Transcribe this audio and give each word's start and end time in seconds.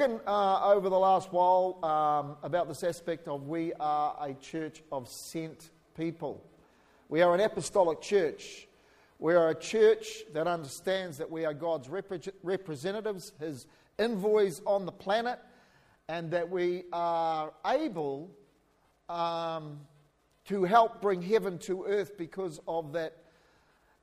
talking 0.00 0.20
uh, 0.26 0.72
over 0.72 0.88
the 0.88 0.98
last 0.98 1.30
while 1.30 1.78
um, 1.84 2.36
about 2.42 2.68
this 2.68 2.82
aspect 2.82 3.28
of 3.28 3.48
we 3.48 3.70
are 3.74 4.16
a 4.18 4.32
church 4.32 4.82
of 4.90 5.06
sent 5.06 5.68
people. 5.94 6.42
We 7.10 7.20
are 7.20 7.34
an 7.34 7.40
apostolic 7.40 8.00
church. 8.00 8.66
We 9.18 9.34
are 9.34 9.50
a 9.50 9.54
church 9.54 10.22
that 10.32 10.46
understands 10.46 11.18
that 11.18 11.30
we 11.30 11.44
are 11.44 11.52
God's 11.52 11.88
repre- 11.88 12.32
representatives, 12.42 13.32
His 13.38 13.66
envoys 13.98 14.62
on 14.64 14.86
the 14.86 14.92
planet, 14.92 15.38
and 16.08 16.30
that 16.30 16.48
we 16.48 16.84
are 16.94 17.52
able 17.66 18.30
um, 19.10 19.80
to 20.46 20.64
help 20.64 21.02
bring 21.02 21.20
heaven 21.20 21.58
to 21.58 21.84
earth 21.84 22.16
because 22.16 22.58
of 22.66 22.94
that 22.94 23.18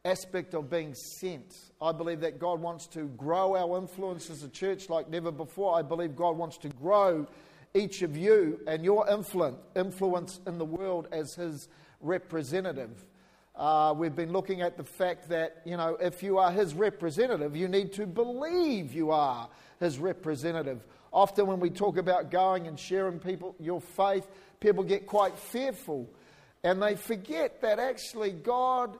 aspect 0.08 0.54
of 0.54 0.70
being 0.70 0.94
sent. 0.94 1.56
I 1.82 1.92
believe 1.92 2.22
that 2.22 2.40
God 2.40 2.60
wants 2.62 2.88
to 2.88 3.04
grow 3.10 3.56
our 3.56 3.78
influence 3.78 4.30
as 4.30 4.44
a 4.44 4.50
church 4.50 4.90
like 4.90 5.10
never 5.10 5.32
before. 5.32 5.78
I 5.78 5.82
believe 5.82 6.16
God 6.16 6.38
wants 6.38 6.58
to 6.60 6.70
grow 6.70 7.28
each 7.74 8.02
of 8.02 8.18
you 8.18 8.60
and 8.68 8.84
your 8.84 9.08
influence 9.10 10.40
in 10.46 10.58
the 10.58 10.66
world 10.66 11.08
as 11.12 11.36
His 11.36 11.68
representative. 12.02 13.06
Uh, 13.56 13.94
we've 13.96 14.16
been 14.16 14.32
looking 14.32 14.62
at 14.62 14.78
the 14.78 14.84
fact 14.84 15.30
that, 15.30 15.62
you 15.66 15.78
know, 15.78 15.98
if 16.00 16.24
you 16.24 16.38
are 16.38 16.52
His 16.52 16.74
representative, 16.74 17.56
you 17.56 17.68
need 17.68 17.94
to 17.94 18.08
believe 18.08 18.94
you 18.94 19.12
are 19.12 19.50
His 19.80 20.00
representative. 20.00 20.86
Often, 21.12 21.48
when 21.48 21.60
we 21.60 21.70
talk 21.70 21.98
about 21.98 22.32
going 22.32 22.68
and 22.68 22.80
sharing 22.80 23.20
people 23.20 23.56
your 23.60 23.82
faith, 23.82 24.28
people 24.60 24.84
get 24.84 25.06
quite 25.08 25.38
fearful 25.38 26.10
and 26.64 26.82
they 26.82 26.96
forget 26.96 27.62
that 27.62 27.80
actually 27.80 28.32
God 28.32 28.98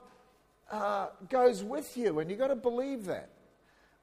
uh, 0.70 1.08
goes 1.28 1.62
with 1.62 1.96
you, 1.96 2.18
and 2.18 2.30
you've 2.30 2.38
got 2.38 2.48
to 2.48 2.56
believe 2.56 3.06
that. 3.06 3.30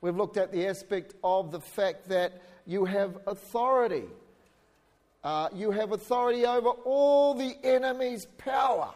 We've 0.01 0.15
looked 0.15 0.37
at 0.37 0.51
the 0.51 0.67
aspect 0.67 1.15
of 1.23 1.51
the 1.51 1.59
fact 1.59 2.09
that 2.09 2.41
you 2.65 2.85
have 2.85 3.17
authority. 3.27 4.05
Uh, 5.23 5.49
you 5.53 5.71
have 5.71 5.91
authority 5.91 6.45
over 6.45 6.69
all 6.69 7.33
the 7.33 7.55
enemy's 7.63 8.25
power. 8.38 8.91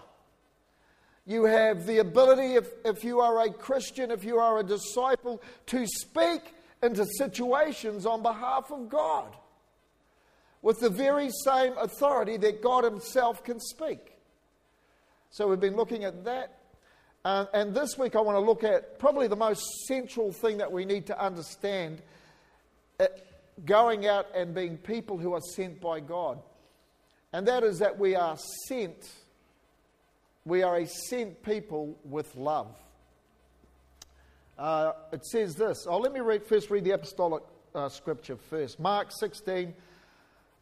You 1.25 1.45
have 1.45 1.85
the 1.85 1.99
ability, 1.99 2.55
if, 2.55 2.69
if 2.85 3.03
you 3.03 3.19
are 3.19 3.45
a 3.45 3.51
Christian, 3.51 4.11
if 4.11 4.23
you 4.23 4.37
are 4.39 4.59
a 4.59 4.63
disciple, 4.63 5.41
to 5.67 5.85
speak 5.85 6.53
into 6.81 7.05
situations 7.17 8.05
on 8.05 8.21
behalf 8.21 8.71
of 8.71 8.89
God 8.89 9.35
with 10.61 10.79
the 10.79 10.89
very 10.89 11.29
same 11.43 11.73
authority 11.77 12.37
that 12.37 12.61
God 12.61 12.83
Himself 12.83 13.43
can 13.43 13.59
speak. 13.59 14.17
So 15.29 15.47
we've 15.47 15.59
been 15.59 15.75
looking 15.75 16.03
at 16.03 16.25
that 16.25 16.58
uh, 17.25 17.45
and 17.53 17.75
this 17.75 17.97
week, 17.97 18.15
I 18.15 18.21
want 18.21 18.37
to 18.37 18.39
look 18.39 18.63
at 18.63 18.97
probably 18.97 19.27
the 19.27 19.35
most 19.35 19.61
central 19.87 20.31
thing 20.31 20.57
that 20.57 20.71
we 20.71 20.85
need 20.85 21.07
to 21.07 21.21
understand 21.21 22.01
uh, 22.99 23.07
going 23.65 24.07
out 24.07 24.27
and 24.33 24.53
being 24.53 24.77
people 24.77 25.17
who 25.17 25.33
are 25.33 25.41
sent 25.41 25.81
by 25.81 25.99
God. 25.99 26.39
And 27.33 27.47
that 27.47 27.63
is 27.63 27.79
that 27.79 27.99
we 27.99 28.15
are 28.15 28.37
sent, 28.67 29.11
we 30.45 30.63
are 30.63 30.77
a 30.77 30.87
sent 30.87 31.43
people 31.43 31.97
with 32.05 32.33
love. 32.35 32.75
Uh, 34.57 34.93
it 35.11 35.25
says 35.25 35.55
this. 35.55 35.85
Oh, 35.87 35.97
let 35.97 36.13
me 36.13 36.21
read, 36.21 36.45
first 36.45 36.69
read 36.69 36.83
the 36.83 36.91
apostolic 36.91 37.43
uh, 37.75 37.89
scripture 37.89 38.37
first. 38.37 38.79
Mark 38.79 39.09
16, 39.11 39.73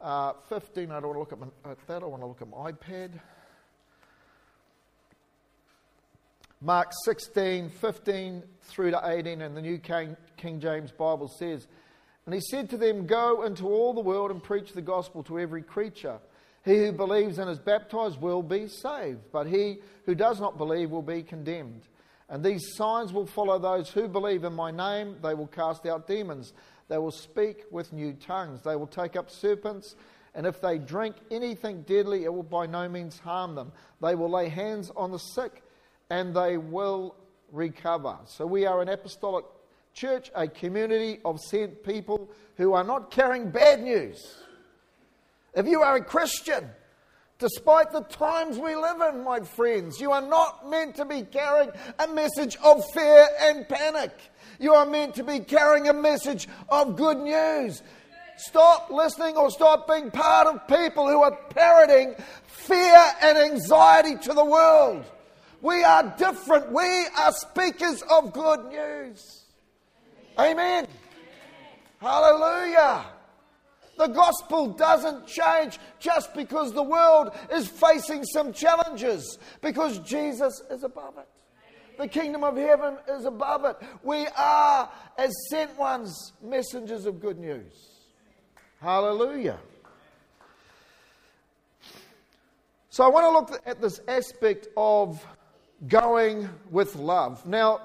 uh, 0.02 0.34
15. 0.50 0.92
I 0.92 1.00
don't 1.00 1.04
want 1.04 1.16
to 1.16 1.20
look 1.20 1.34
at, 1.34 1.40
my, 1.40 1.72
at 1.72 1.88
that. 1.88 2.04
I 2.04 2.06
want 2.06 2.22
to 2.22 2.28
look 2.28 2.42
at 2.42 2.50
my 2.50 2.72
iPad. 2.72 3.20
Mark 6.60 6.92
16, 7.06 7.70
15 7.70 8.44
through 8.64 8.90
to 8.90 9.02
18, 9.04 9.42
and 9.42 9.56
the 9.56 9.62
New 9.62 9.78
King, 9.78 10.18
King 10.38 10.60
James 10.60 10.92
Bible 10.92 11.28
says, 11.28 11.68
And 12.26 12.34
he 12.34 12.42
said 12.42 12.72
to 12.72 12.78
them, 12.78 13.06
Go 13.06 13.44
into 13.44 13.68
all 13.68 13.94
the 13.94 14.02
world 14.02 14.32
and 14.32 14.42
preach 14.42 14.74
the 14.74 14.82
gospel 14.82 15.22
to 15.26 15.40
every 15.40 15.62
creature. 15.62 16.18
He 16.66 16.78
who 16.78 16.92
believes 16.94 17.38
and 17.38 17.48
is 17.48 17.60
baptized 17.60 18.20
will 18.20 18.42
be 18.42 18.68
saved, 18.68 19.20
but 19.32 19.46
he 19.46 19.82
who 20.08 20.16
does 20.16 20.40
not 20.40 20.58
believe 20.58 20.90
will 20.90 21.04
be 21.04 21.22
condemned. 21.22 21.84
And 22.28 22.44
these 22.44 22.74
signs 22.76 23.14
will 23.14 23.28
follow 23.28 23.60
those 23.60 23.90
who 23.92 24.08
believe 24.08 24.44
in 24.44 24.54
my 24.54 24.72
name. 24.72 25.18
They 25.22 25.36
will 25.36 25.48
cast 25.48 25.86
out 25.86 26.08
demons. 26.08 26.54
They 26.90 26.98
will 26.98 27.12
speak 27.12 27.66
with 27.70 27.94
new 27.94 28.14
tongues. 28.14 28.64
They 28.64 28.76
will 28.76 28.88
take 28.88 29.16
up 29.16 29.30
serpents. 29.30 29.96
And 30.34 30.48
if 30.48 30.60
they 30.60 30.80
drink 30.80 31.18
anything 31.30 31.84
deadly, 31.84 32.24
it 32.24 32.34
will 32.34 32.42
by 32.42 32.66
no 32.66 32.90
means 32.90 33.20
harm 33.20 33.54
them. 33.54 33.72
They 34.02 34.16
will 34.16 34.32
lay 34.32 34.50
hands 34.50 34.92
on 34.96 35.12
the 35.12 35.20
sick 35.20 35.62
and 36.10 36.36
they 36.36 36.58
will 36.58 37.16
recover. 37.52 38.18
So 38.26 38.46
we 38.46 38.66
are 38.66 38.82
an 38.82 38.90
apostolic 38.90 39.46
church, 39.94 40.32
a 40.36 40.48
community 40.48 41.20
of 41.26 41.40
sent 41.40 41.84
people 41.84 42.30
who 42.56 42.74
are 42.74 42.84
not 42.84 43.12
carrying 43.12 43.50
bad 43.50 43.82
news. 43.82 44.38
If 45.54 45.66
you 45.66 45.82
are 45.82 45.96
a 45.96 46.04
Christian, 46.04 46.70
despite 47.40 47.92
the 47.92 48.02
times 48.02 48.58
we 48.58 48.76
live 48.76 49.02
in, 49.14 49.24
my 49.24 49.40
friends, 49.40 50.00
you 50.00 50.12
are 50.12 50.22
not 50.22 50.70
meant 50.70 50.96
to 50.96 51.06
be 51.06 51.24
carrying 51.24 51.72
a 52.00 52.08
message 52.08 52.58
of 52.64 52.86
fear 52.94 53.28
and 53.42 53.68
panic. 53.68 54.12
You 54.60 54.74
are 54.74 54.86
meant 54.86 55.16
to 55.16 55.24
be 55.24 55.40
carrying 55.40 55.88
a 55.88 55.94
message 55.94 56.48
of 56.70 56.96
good 56.96 57.18
news. 57.18 57.82
Stop 58.38 58.92
listening 58.92 59.36
or 59.36 59.50
stop 59.50 59.88
being 59.88 60.12
part 60.12 60.46
of 60.46 60.68
people 60.68 61.08
who 61.08 61.24
are 61.24 61.36
parroting 61.50 62.14
fear 62.46 63.04
and 63.24 63.36
anxiety 63.38 64.16
to 64.16 64.34
the 64.34 64.46
world. 64.46 65.06
We 65.62 65.84
are 65.84 66.16
different. 66.18 66.72
We 66.72 67.08
are 67.18 67.32
speakers 67.32 68.04
of 68.10 68.34
good 68.34 68.66
news. 68.66 69.46
Amen. 70.40 70.88
Hallelujah. 72.00 73.06
The 73.98 74.08
gospel 74.08 74.68
doesn't 74.68 75.26
change 75.26 75.80
just 76.00 76.34
because 76.36 76.72
the 76.72 76.84
world 76.84 77.36
is 77.52 77.68
facing 77.68 78.24
some 78.26 78.54
challenges, 78.54 79.40
because 79.62 79.98
Jesus 80.00 80.62
is 80.70 80.84
above 80.84 81.18
it. 81.18 81.28
The 81.98 82.08
kingdom 82.08 82.44
of 82.44 82.56
heaven 82.56 82.98
is 83.10 83.26
above 83.26 83.66
it. 83.66 83.78
We 84.04 84.28
are, 84.38 84.92
as 85.18 85.34
sent 85.50 85.76
ones, 85.80 86.34
messengers 86.44 87.08
of 87.08 87.20
good 87.20 87.40
news. 87.40 87.74
Hallelujah. 88.80 89.58
So 92.92 93.04
I 93.04 93.10
want 93.10 93.26
to 93.26 93.56
look 93.56 93.62
at 93.66 93.82
this 93.82 94.00
aspect 94.08 94.68
of 94.78 95.26
going 95.88 96.50
with 96.72 96.96
love. 96.96 97.46
Now, 97.46 97.82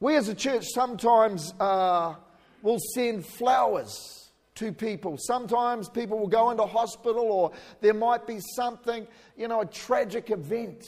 we 0.00 0.16
as 0.16 0.28
a 0.28 0.34
church 0.34 0.66
sometimes 0.66 1.54
uh, 1.58 2.14
will 2.62 2.78
send 2.94 3.26
flowers 3.26 4.30
to 4.56 4.72
people. 4.72 5.16
Sometimes 5.18 5.88
people 5.88 6.18
will 6.18 6.28
go 6.28 6.50
into 6.50 6.64
hospital, 6.64 7.24
or 7.24 7.52
there 7.80 7.94
might 7.94 8.26
be 8.26 8.38
something, 8.54 9.06
you 9.36 9.48
know, 9.48 9.62
a 9.62 9.66
tragic 9.66 10.30
event 10.30 10.84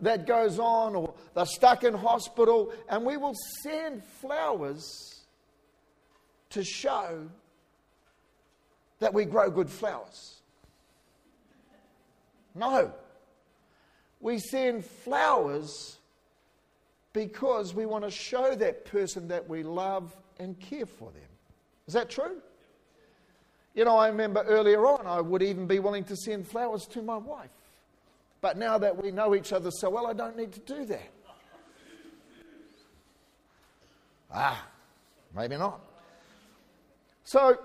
that 0.00 0.26
goes 0.26 0.58
on, 0.58 0.94
or 0.94 1.14
they're 1.34 1.46
stuck 1.46 1.82
in 1.84 1.94
hospital, 1.94 2.72
and 2.88 3.04
we 3.04 3.16
will 3.16 3.34
send 3.62 4.04
flowers 4.04 5.24
to 6.50 6.62
show 6.62 7.28
that 9.00 9.14
we 9.14 9.24
grow 9.24 9.50
good 9.50 9.70
flowers. 9.70 10.42
No. 12.54 12.92
We 14.20 14.38
send 14.38 14.84
flowers 14.84 15.96
because 17.12 17.74
we 17.74 17.86
want 17.86 18.04
to 18.04 18.10
show 18.10 18.54
that 18.54 18.84
person 18.84 19.28
that 19.28 19.48
we 19.48 19.62
love 19.62 20.14
and 20.38 20.58
care 20.58 20.86
for 20.86 21.10
them. 21.10 21.22
Is 21.86 21.94
that 21.94 22.10
true? 22.10 22.36
You 23.74 23.84
know, 23.84 23.96
I 23.96 24.08
remember 24.08 24.42
earlier 24.42 24.86
on, 24.86 25.06
I 25.06 25.20
would 25.20 25.42
even 25.42 25.66
be 25.66 25.78
willing 25.78 26.04
to 26.04 26.16
send 26.16 26.48
flowers 26.48 26.86
to 26.88 27.02
my 27.02 27.16
wife. 27.16 27.50
But 28.40 28.56
now 28.56 28.78
that 28.78 29.02
we 29.02 29.10
know 29.10 29.34
each 29.34 29.52
other 29.52 29.70
so 29.70 29.90
well, 29.90 30.06
I 30.06 30.12
don't 30.12 30.36
need 30.36 30.52
to 30.52 30.60
do 30.60 30.84
that. 30.86 31.10
Ah, 34.32 34.66
maybe 35.34 35.56
not. 35.56 35.80
So, 37.24 37.58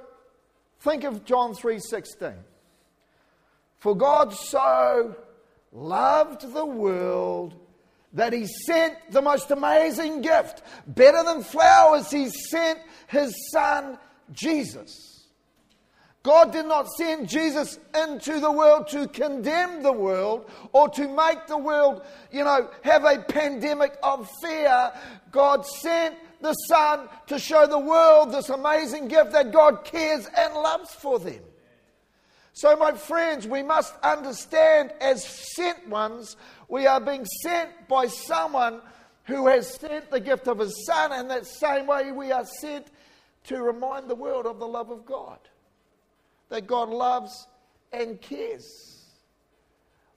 think 0.80 1.04
of 1.04 1.26
John 1.26 1.54
3:16. 1.54 2.36
For 3.80 3.96
God 3.96 4.34
so 4.34 5.16
loved 5.74 6.54
the 6.54 6.66
world 6.66 7.56
that 8.14 8.32
he 8.32 8.46
sent 8.46 8.96
the 9.12 9.22
most 9.22 9.50
amazing 9.52 10.22
gift. 10.22 10.62
Better 10.86 11.24
than 11.24 11.44
flowers, 11.44 12.12
he 12.12 12.30
sent 12.30 12.80
his 13.08 13.34
son 13.52 13.98
Jesus. 14.32 15.14
God 16.22 16.54
did 16.54 16.68
not 16.68 16.88
send 16.88 17.28
Jesus 17.28 17.78
into 17.94 18.40
the 18.40 18.52
world 18.52 18.88
to 18.90 19.10
condemn 19.10 19.84
the 19.84 19.92
world 19.92 20.50
or 20.72 20.88
to 20.90 21.08
make 21.10 21.48
the 21.48 21.58
world, 21.58 22.02
you 22.32 22.46
know, 22.46 22.70
have 22.82 23.04
a 23.04 23.20
pandemic 23.20 23.98
of 24.02 24.32
fear. 24.42 24.94
God 25.32 25.66
sent 25.66 26.16
the 26.40 26.54
Son 26.54 27.10
to 27.28 27.38
show 27.38 27.68
the 27.68 27.80
world 27.80 28.32
this 28.32 28.48
amazing 28.50 29.10
gift 29.10 29.34
that 29.34 29.52
God 29.52 29.84
cares 29.84 30.30
and 30.38 30.54
loves 30.54 30.94
for 30.94 31.20
them. 31.20 31.42
So, 32.54 32.76
my 32.76 32.94
friends, 32.94 33.48
we 33.48 33.64
must 33.64 33.96
understand 34.04 34.94
as 35.02 35.26
sent 35.56 35.88
ones, 35.88 36.38
we 36.68 36.86
are 36.86 37.02
being 37.02 37.26
sent 37.26 37.88
by 37.88 38.06
someone 38.06 38.80
who 39.24 39.48
has 39.48 39.74
sent 39.74 40.12
the 40.12 40.20
gift 40.20 40.48
of 40.48 40.60
his 40.60 40.86
son, 40.86 41.12
and 41.14 41.32
that 41.32 41.48
same 41.48 41.88
way 41.88 42.12
we 42.12 42.32
are 42.32 42.46
sent 42.46 42.88
to 43.46 43.62
remind 43.62 44.08
the 44.08 44.16
world 44.16 44.46
of 44.46 44.60
the 44.60 44.68
love 44.68 44.92
of 44.92 45.04
God. 45.04 45.40
That 46.50 46.68
God 46.68 46.90
loves 46.90 47.48
and 47.92 48.22
cares. 48.22 49.04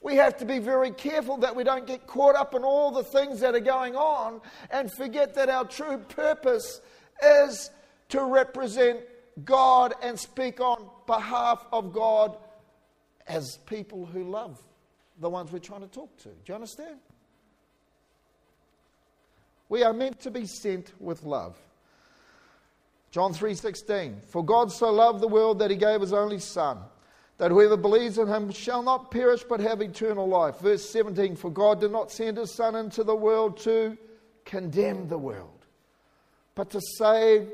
We 0.03 0.17
have 0.17 0.37
to 0.37 0.45
be 0.45 0.59
very 0.59 0.91
careful 0.91 1.39
that 1.39 1.57
we 1.57 1.65
don't 1.65 1.87
get 1.87 2.07
caught 2.07 2.37
up 2.37 2.55
in 2.55 2.63
all 2.63 2.91
the 2.91 3.03
things 3.03 3.41
that 3.41 3.55
are 3.55 3.61
going 3.61 3.97
on 3.97 4.43
and 4.71 4.93
forget 4.93 5.35
that 5.35 5.49
our 5.49 5.65
true 5.65 5.99
purpose 5.99 6.83
is 7.23 7.71
to 8.11 8.23
represent 8.23 9.01
God 9.45 9.95
and 10.03 10.21
speak 10.21 10.61
on 10.61 10.91
behalf 11.07 11.67
of 11.73 11.93
God 11.93 12.37
as 13.27 13.59
people 13.67 14.07
who 14.07 14.25
love 14.25 14.61
the 15.19 15.31
ones 15.31 15.51
we're 15.51 15.59
trying 15.59 15.81
to 15.81 15.89
talk 15.89 16.17
to. 16.19 16.29
Do 16.29 16.35
you 16.47 16.55
understand? 16.55 16.99
We 19.69 19.83
are 19.83 19.93
meant 19.93 20.21
to 20.21 20.31
be 20.31 20.47
sent 20.47 20.93
with 21.01 21.25
love. 21.25 21.57
John 23.11 23.33
3:16 23.33 24.21
For 24.27 24.45
God 24.45 24.71
so 24.71 24.93
loved 24.93 25.21
the 25.21 25.29
world 25.29 25.59
that 25.59 25.71
he 25.71 25.77
gave 25.77 26.01
his 26.01 26.13
only 26.13 26.39
son 26.39 26.79
that 27.39 27.51
whoever 27.51 27.77
believes 27.77 28.19
in 28.19 28.29
him 28.29 28.51
shall 28.51 28.83
not 28.83 29.11
perish 29.11 29.45
but 29.45 29.61
have 29.61 29.83
eternal 29.83 30.27
life. 30.27 30.59
Verse 30.59 30.89
17 30.89 31.37
For 31.37 31.51
God 31.51 31.81
did 31.81 31.93
not 31.93 32.11
send 32.11 32.39
his 32.39 32.55
son 32.55 32.75
into 32.77 33.05
the 33.05 33.15
world 33.15 33.59
to 33.59 33.97
condemn 34.45 35.09
the 35.09 35.19
world, 35.19 35.67
but 36.55 36.71
to 36.71 36.81
save 36.99 37.51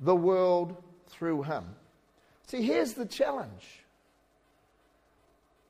the 0.00 0.14
world 0.14 0.82
through 1.08 1.42
him. 1.42 1.64
See, 2.46 2.62
here's 2.62 2.94
the 2.94 3.06
challenge. 3.06 3.84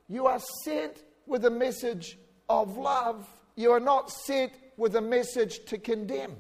You 0.09 0.27
are 0.27 0.41
sent 0.65 1.03
with 1.27 1.45
a 1.45 1.51
message 1.51 2.19
of 2.49 2.77
love. 2.77 3.27
You 3.57 3.73
are 3.73 3.81
not 3.81 4.11
sent 4.11 4.53
with 4.77 4.97
a 4.97 5.01
message 5.01 5.65
to 5.67 5.79
condemn. 5.79 6.37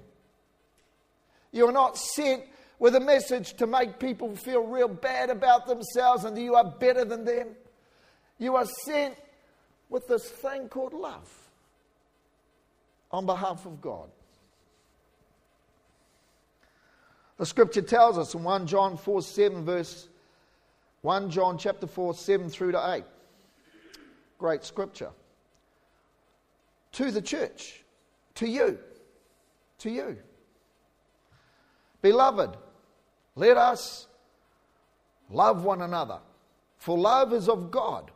You 1.53 1.69
are 1.69 1.73
not 1.73 1.97
sent 1.97 2.45
with 2.79 2.97
a 2.97 3.01
message 3.01 3.55
to 3.55 3.67
make 3.67 3.99
people 3.99 4.35
feel 4.37 4.67
real 4.67 4.89
bad 4.89 5.31
about 5.31 5.67
themselves 5.67 6.25
and 6.25 6.37
that 6.37 6.41
you 6.41 6.57
are 6.57 6.65
better 6.65 7.05
than 7.05 7.25
them. 7.25 7.49
You 8.39 8.57
are 8.57 8.67
sent 8.85 9.15
with 9.89 10.09
this 10.09 10.29
thing 10.29 10.69
called 10.69 10.93
love 10.93 11.31
on 13.13 13.27
behalf 13.27 13.65
of 13.65 13.81
God. 13.81 14.11
The 17.37 17.47
scripture 17.47 17.83
tells 17.83 18.19
us 18.19 18.35
in 18.35 18.43
1 18.43 18.67
John 18.67 18.97
4 18.97 19.23
7, 19.23 19.65
verse 19.65 20.09
1 21.05 21.29
John 21.29 21.59
chapter 21.59 21.87
4, 21.87 22.15
7 22.15 22.49
through 22.49 22.73
to 22.73 22.95
8. 22.95 23.05
Great 24.39 24.65
scripture. 24.65 25.11
To 26.93 27.11
the 27.11 27.21
church, 27.21 27.85
to 28.37 28.49
you, 28.49 28.79
to 29.81 29.91
you. 29.91 30.17
Beloved, 32.01 32.57
let 33.35 33.59
us 33.59 34.07
love 35.29 35.63
one 35.63 35.83
another, 35.83 36.21
for 36.79 36.97
love 36.97 37.35
is 37.35 37.51
of 37.51 37.71
God. 37.71 38.11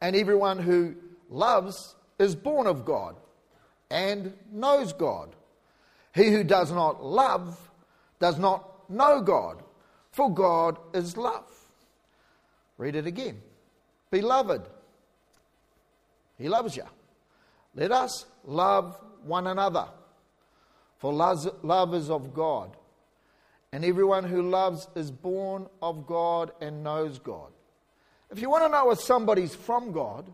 And 0.00 0.16
everyone 0.16 0.58
who 0.58 0.94
loves 1.28 1.96
is 2.18 2.34
born 2.34 2.66
of 2.66 2.86
God 2.86 3.14
and 3.90 4.32
knows 4.50 4.94
God. 4.94 5.36
He 6.14 6.30
who 6.30 6.44
does 6.44 6.72
not 6.72 7.04
love 7.04 7.70
does 8.20 8.38
not 8.38 8.88
know 8.88 9.20
God, 9.20 9.62
for 10.12 10.32
God 10.32 10.78
is 10.92 11.16
love. 11.16 11.50
Read 12.78 12.96
it 12.96 13.06
again. 13.06 13.40
Beloved, 14.10 14.62
He 16.38 16.48
loves 16.48 16.76
you. 16.76 16.84
Let 17.74 17.92
us 17.92 18.26
love 18.44 18.96
one 19.24 19.46
another, 19.46 19.86
for 20.98 21.12
love 21.12 21.94
is 21.94 22.10
of 22.10 22.34
God. 22.34 22.76
And 23.72 23.84
everyone 23.84 24.24
who 24.24 24.42
loves 24.42 24.88
is 24.96 25.12
born 25.12 25.68
of 25.80 26.06
God 26.06 26.50
and 26.60 26.82
knows 26.82 27.20
God. 27.20 27.52
If 28.30 28.40
you 28.40 28.50
want 28.50 28.64
to 28.64 28.68
know 28.68 28.90
if 28.90 29.00
somebody's 29.00 29.54
from 29.54 29.92
God, 29.92 30.32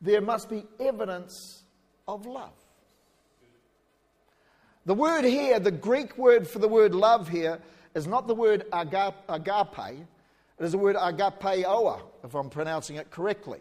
there 0.00 0.20
must 0.20 0.48
be 0.48 0.62
evidence 0.78 1.64
of 2.06 2.24
love. 2.24 2.52
The 4.86 4.94
word 4.94 5.24
here, 5.24 5.58
the 5.58 5.70
Greek 5.70 6.16
word 6.16 6.48
for 6.48 6.58
the 6.58 6.68
word 6.68 6.94
love 6.94 7.28
here, 7.28 7.58
is 7.94 8.06
not 8.06 8.26
the 8.26 8.34
word 8.34 8.64
agape, 8.72 9.78
it 10.58 10.64
is 10.64 10.72
the 10.72 10.78
word 10.78 10.96
agapao, 10.96 12.00
if 12.24 12.34
I'm 12.34 12.50
pronouncing 12.50 12.96
it 12.96 13.10
correctly, 13.10 13.60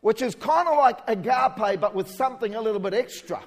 which 0.00 0.22
is 0.22 0.34
kind 0.34 0.68
of 0.68 0.76
like 0.76 1.00
agape 1.08 1.80
but 1.80 1.94
with 1.94 2.08
something 2.10 2.54
a 2.54 2.60
little 2.60 2.80
bit 2.80 2.94
extra. 2.94 3.42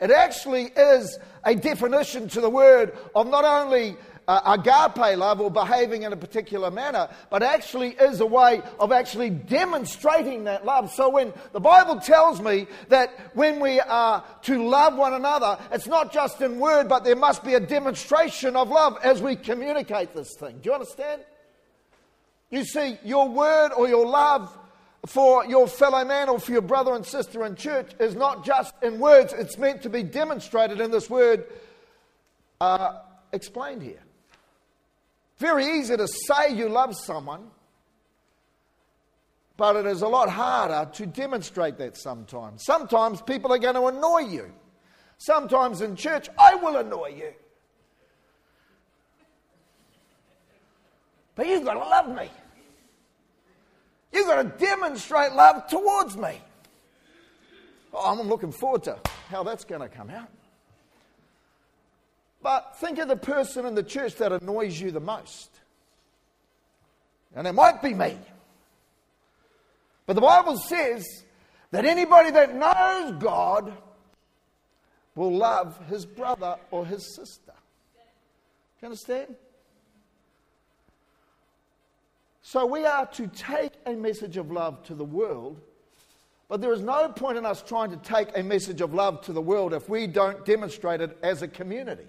It 0.00 0.10
actually 0.10 0.64
is 0.64 1.18
a 1.44 1.54
definition 1.54 2.28
to 2.28 2.40
the 2.40 2.50
word 2.50 2.96
of 3.14 3.26
not 3.28 3.44
only 3.44 3.96
uh, 4.28 4.58
agape 4.58 5.18
love 5.18 5.40
or 5.40 5.50
behaving 5.50 6.02
in 6.02 6.12
a 6.12 6.16
particular 6.16 6.70
manner, 6.70 7.08
but 7.30 7.42
actually 7.42 7.88
is 7.92 8.20
a 8.20 8.26
way 8.26 8.62
of 8.78 8.92
actually 8.92 9.30
demonstrating 9.30 10.44
that 10.44 10.66
love. 10.66 10.92
So 10.92 11.08
when 11.08 11.32
the 11.52 11.60
Bible 11.60 11.98
tells 11.98 12.40
me 12.40 12.66
that 12.90 13.10
when 13.34 13.58
we 13.58 13.80
are 13.80 14.22
to 14.42 14.68
love 14.68 14.96
one 14.96 15.14
another, 15.14 15.58
it's 15.72 15.86
not 15.86 16.12
just 16.12 16.42
in 16.42 16.60
word, 16.60 16.88
but 16.88 17.04
there 17.04 17.16
must 17.16 17.42
be 17.42 17.54
a 17.54 17.60
demonstration 17.60 18.54
of 18.54 18.68
love 18.68 18.98
as 19.02 19.22
we 19.22 19.34
communicate 19.34 20.14
this 20.14 20.36
thing. 20.36 20.58
Do 20.62 20.68
you 20.68 20.74
understand? 20.74 21.22
You 22.50 22.64
see, 22.64 22.98
your 23.02 23.28
word 23.30 23.72
or 23.72 23.88
your 23.88 24.06
love 24.06 24.56
for 25.06 25.46
your 25.46 25.66
fellow 25.66 26.04
man 26.04 26.28
or 26.28 26.38
for 26.38 26.52
your 26.52 26.60
brother 26.60 26.94
and 26.94 27.06
sister 27.06 27.46
in 27.46 27.56
church 27.56 27.92
is 27.98 28.14
not 28.14 28.44
just 28.44 28.74
in 28.82 28.98
words, 28.98 29.32
it's 29.32 29.56
meant 29.56 29.82
to 29.82 29.88
be 29.88 30.02
demonstrated 30.02 30.80
in 30.80 30.90
this 30.90 31.08
word 31.08 31.46
uh, 32.60 32.92
explained 33.32 33.82
here. 33.82 34.02
Very 35.38 35.78
easy 35.78 35.96
to 35.96 36.08
say 36.26 36.54
you 36.54 36.68
love 36.68 36.96
someone, 36.96 37.48
but 39.56 39.76
it 39.76 39.86
is 39.86 40.02
a 40.02 40.08
lot 40.08 40.28
harder 40.28 40.90
to 40.94 41.06
demonstrate 41.06 41.78
that 41.78 41.96
sometimes. 41.96 42.64
Sometimes 42.64 43.22
people 43.22 43.52
are 43.52 43.58
going 43.58 43.74
to 43.74 43.86
annoy 43.86 44.20
you. 44.20 44.52
Sometimes 45.18 45.80
in 45.80 45.96
church, 45.96 46.28
I 46.38 46.54
will 46.56 46.76
annoy 46.76 47.14
you. 47.16 47.32
But 51.34 51.46
you've 51.46 51.64
got 51.64 51.74
to 51.74 51.80
love 51.80 52.08
me. 52.16 52.28
You've 54.12 54.26
got 54.26 54.42
to 54.42 54.64
demonstrate 54.64 55.32
love 55.32 55.68
towards 55.68 56.16
me. 56.16 56.40
Oh, 57.94 58.18
I'm 58.18 58.28
looking 58.28 58.50
forward 58.52 58.82
to 58.84 58.98
how 59.28 59.44
that's 59.44 59.64
going 59.64 59.80
to 59.80 59.88
come 59.88 60.10
out. 60.10 60.28
But 62.48 62.78
think 62.78 62.96
of 62.96 63.08
the 63.08 63.16
person 63.16 63.66
in 63.66 63.74
the 63.74 63.82
church 63.82 64.14
that 64.14 64.32
annoys 64.32 64.80
you 64.80 64.90
the 64.90 65.00
most. 65.00 65.50
And 67.36 67.46
it 67.46 67.52
might 67.52 67.82
be 67.82 67.92
me. 67.92 68.16
But 70.06 70.14
the 70.14 70.22
Bible 70.22 70.56
says 70.56 71.04
that 71.72 71.84
anybody 71.84 72.30
that 72.30 72.54
knows 72.54 73.22
God 73.22 73.76
will 75.14 75.36
love 75.36 75.78
his 75.90 76.06
brother 76.06 76.56
or 76.70 76.86
his 76.86 77.14
sister. 77.14 77.52
Do 77.52 78.80
you 78.80 78.86
understand? 78.86 79.34
So 82.40 82.64
we 82.64 82.86
are 82.86 83.04
to 83.04 83.26
take 83.26 83.72
a 83.84 83.92
message 83.92 84.38
of 84.38 84.50
love 84.50 84.82
to 84.84 84.94
the 84.94 85.04
world, 85.04 85.60
but 86.48 86.62
there 86.62 86.72
is 86.72 86.80
no 86.80 87.10
point 87.10 87.36
in 87.36 87.44
us 87.44 87.62
trying 87.62 87.90
to 87.90 87.98
take 87.98 88.34
a 88.38 88.42
message 88.42 88.80
of 88.80 88.94
love 88.94 89.20
to 89.26 89.34
the 89.34 89.42
world 89.42 89.74
if 89.74 89.86
we 89.90 90.06
don't 90.06 90.46
demonstrate 90.46 91.02
it 91.02 91.14
as 91.22 91.42
a 91.42 91.48
community. 91.48 92.06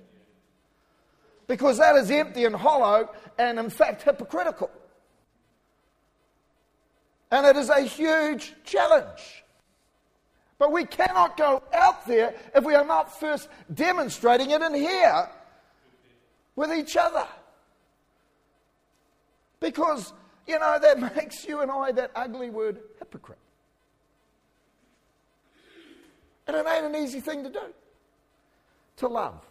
Because 1.49 1.79
that 1.79 1.95
is 1.95 2.11
empty 2.11 2.45
and 2.45 2.55
hollow 2.55 3.09
and, 3.39 3.57
in 3.57 3.71
fact, 3.71 4.03
hypocritical. 4.03 4.69
And 7.31 7.43
it 7.43 7.57
is 7.57 7.69
a 7.69 7.81
huge 7.81 8.53
challenge. 8.63 9.43
But 10.59 10.71
we 10.71 10.85
cannot 10.85 11.37
go 11.37 11.63
out 11.73 12.05
there 12.05 12.35
if 12.53 12.63
we 12.63 12.75
are 12.75 12.85
not 12.85 13.19
first 13.19 13.49
demonstrating 13.73 14.51
it 14.51 14.61
in 14.61 14.75
here 14.75 15.27
with 16.55 16.71
each 16.71 16.95
other. 16.95 17.25
Because 19.59 20.13
you 20.45 20.59
know, 20.59 20.77
that 20.79 20.99
makes 21.15 21.45
you 21.45 21.61
and 21.61 21.71
I 21.71 21.91
that 21.93 22.11
ugly 22.15 22.51
word 22.51 22.79
hypocrite. 22.99 23.39
And 26.45 26.55
it 26.55 26.65
ain't 26.67 26.85
an 26.85 26.95
easy 26.95 27.21
thing 27.21 27.43
to 27.43 27.49
do 27.49 27.73
to 28.97 29.07
love. 29.07 29.48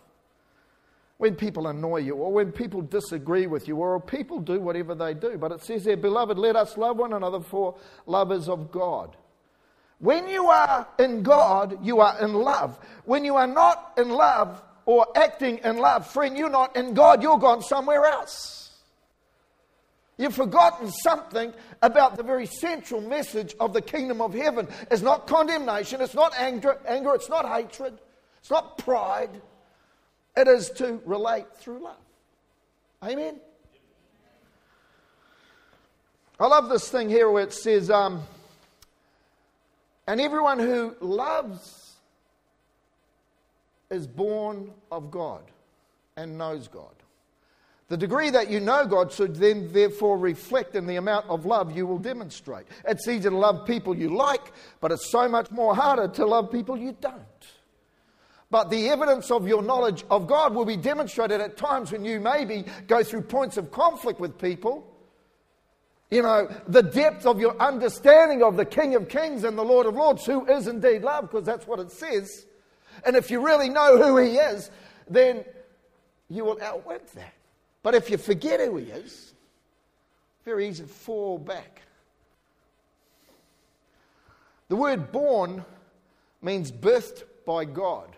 When 1.18 1.34
people 1.34 1.66
annoy 1.66 1.98
you, 1.98 2.14
or 2.14 2.32
when 2.32 2.52
people 2.52 2.80
disagree 2.80 3.46
with 3.46 3.66
you, 3.66 3.76
or 3.76 4.00
people 4.00 4.40
do 4.40 4.60
whatever 4.60 4.94
they 4.94 5.14
do. 5.14 5.36
But 5.36 5.52
it 5.52 5.62
says 5.62 5.84
there, 5.84 5.96
Beloved, 5.96 6.38
let 6.38 6.54
us 6.56 6.76
love 6.76 6.96
one 6.96 7.12
another, 7.12 7.40
for 7.40 7.76
lovers 8.06 8.48
of 8.48 8.70
God. 8.70 9.16
When 9.98 10.28
you 10.28 10.46
are 10.46 10.86
in 10.98 11.24
God, 11.24 11.84
you 11.84 12.00
are 12.00 12.20
in 12.22 12.32
love. 12.32 12.78
When 13.04 13.24
you 13.24 13.34
are 13.34 13.48
not 13.48 13.94
in 13.98 14.10
love 14.10 14.62
or 14.86 15.06
acting 15.16 15.58
in 15.64 15.78
love, 15.78 16.08
friend, 16.08 16.38
you're 16.38 16.48
not 16.48 16.76
in 16.76 16.94
God, 16.94 17.20
you're 17.20 17.38
gone 17.38 17.62
somewhere 17.62 18.04
else. 18.04 18.70
You've 20.18 20.34
forgotten 20.34 20.90
something 20.90 21.52
about 21.80 22.16
the 22.16 22.24
very 22.24 22.46
central 22.46 23.00
message 23.00 23.54
of 23.60 23.72
the 23.72 23.82
kingdom 23.82 24.20
of 24.20 24.34
heaven. 24.34 24.68
It's 24.90 25.02
not 25.02 25.26
condemnation, 25.26 26.00
it's 26.00 26.14
not 26.14 26.32
anger, 26.38 26.78
anger 26.86 27.14
it's 27.14 27.28
not 27.28 27.48
hatred. 27.48 27.98
It's 28.40 28.50
not 28.50 28.78
pride, 28.78 29.30
it 30.38 30.46
is 30.46 30.70
to 30.70 31.00
relate 31.04 31.46
through 31.56 31.82
love. 31.82 31.96
Amen? 33.04 33.40
I 36.38 36.46
love 36.46 36.68
this 36.68 36.88
thing 36.88 37.08
here 37.08 37.28
where 37.28 37.42
it 37.42 37.52
says, 37.52 37.90
um, 37.90 38.22
and 40.06 40.20
everyone 40.20 40.60
who 40.60 40.94
loves 41.00 41.96
is 43.90 44.06
born 44.06 44.70
of 44.92 45.10
God 45.10 45.42
and 46.16 46.38
knows 46.38 46.68
God. 46.68 46.94
The 47.88 47.96
degree 47.96 48.30
that 48.30 48.50
you 48.50 48.60
know 48.60 48.86
God 48.86 49.10
should 49.12 49.34
then 49.34 49.72
therefore 49.72 50.18
reflect 50.18 50.76
in 50.76 50.86
the 50.86 50.96
amount 50.96 51.26
of 51.28 51.46
love 51.46 51.76
you 51.76 51.86
will 51.86 51.98
demonstrate. 51.98 52.66
It's 52.86 53.08
easy 53.08 53.22
to 53.22 53.36
love 53.36 53.66
people 53.66 53.96
you 53.96 54.14
like, 54.14 54.52
but 54.80 54.92
it's 54.92 55.10
so 55.10 55.26
much 55.28 55.50
more 55.50 55.74
harder 55.74 56.06
to 56.06 56.26
love 56.26 56.52
people 56.52 56.76
you 56.76 56.94
don't. 57.00 57.48
But 58.50 58.70
the 58.70 58.88
evidence 58.88 59.30
of 59.30 59.46
your 59.46 59.62
knowledge 59.62 60.04
of 60.10 60.26
God 60.26 60.54
will 60.54 60.64
be 60.64 60.76
demonstrated 60.76 61.40
at 61.40 61.56
times 61.56 61.92
when 61.92 62.04
you 62.04 62.18
maybe 62.18 62.64
go 62.86 63.02
through 63.02 63.22
points 63.22 63.56
of 63.56 63.70
conflict 63.70 64.20
with 64.20 64.38
people. 64.38 64.86
You 66.10 66.22
know, 66.22 66.48
the 66.66 66.82
depth 66.82 67.26
of 67.26 67.38
your 67.38 67.60
understanding 67.60 68.42
of 68.42 68.56
the 68.56 68.64
King 68.64 68.94
of 68.94 69.08
Kings 69.10 69.44
and 69.44 69.58
the 69.58 69.64
Lord 69.64 69.86
of 69.86 69.94
Lords, 69.94 70.24
who 70.24 70.46
is 70.46 70.66
indeed 70.66 71.02
love, 71.02 71.30
because 71.30 71.44
that's 71.44 71.66
what 71.66 71.78
it 71.78 71.90
says. 71.90 72.46
And 73.04 73.14
if 73.14 73.30
you 73.30 73.44
really 73.44 73.68
know 73.68 74.02
who 74.02 74.16
He 74.16 74.36
is, 74.36 74.70
then 75.10 75.44
you 76.30 76.44
will 76.44 76.58
outwork 76.62 77.10
that. 77.12 77.34
But 77.82 77.94
if 77.94 78.10
you 78.10 78.18
forget 78.18 78.60
who 78.60 78.76
he 78.76 78.90
is, 78.90 79.34
very 80.44 80.68
easy 80.68 80.82
to 80.82 80.88
fall 80.88 81.38
back. 81.38 81.82
The 84.68 84.76
word 84.76 85.12
born 85.12 85.64
means 86.42 86.70
birthed 86.70 87.22
by 87.46 87.64
God. 87.64 88.08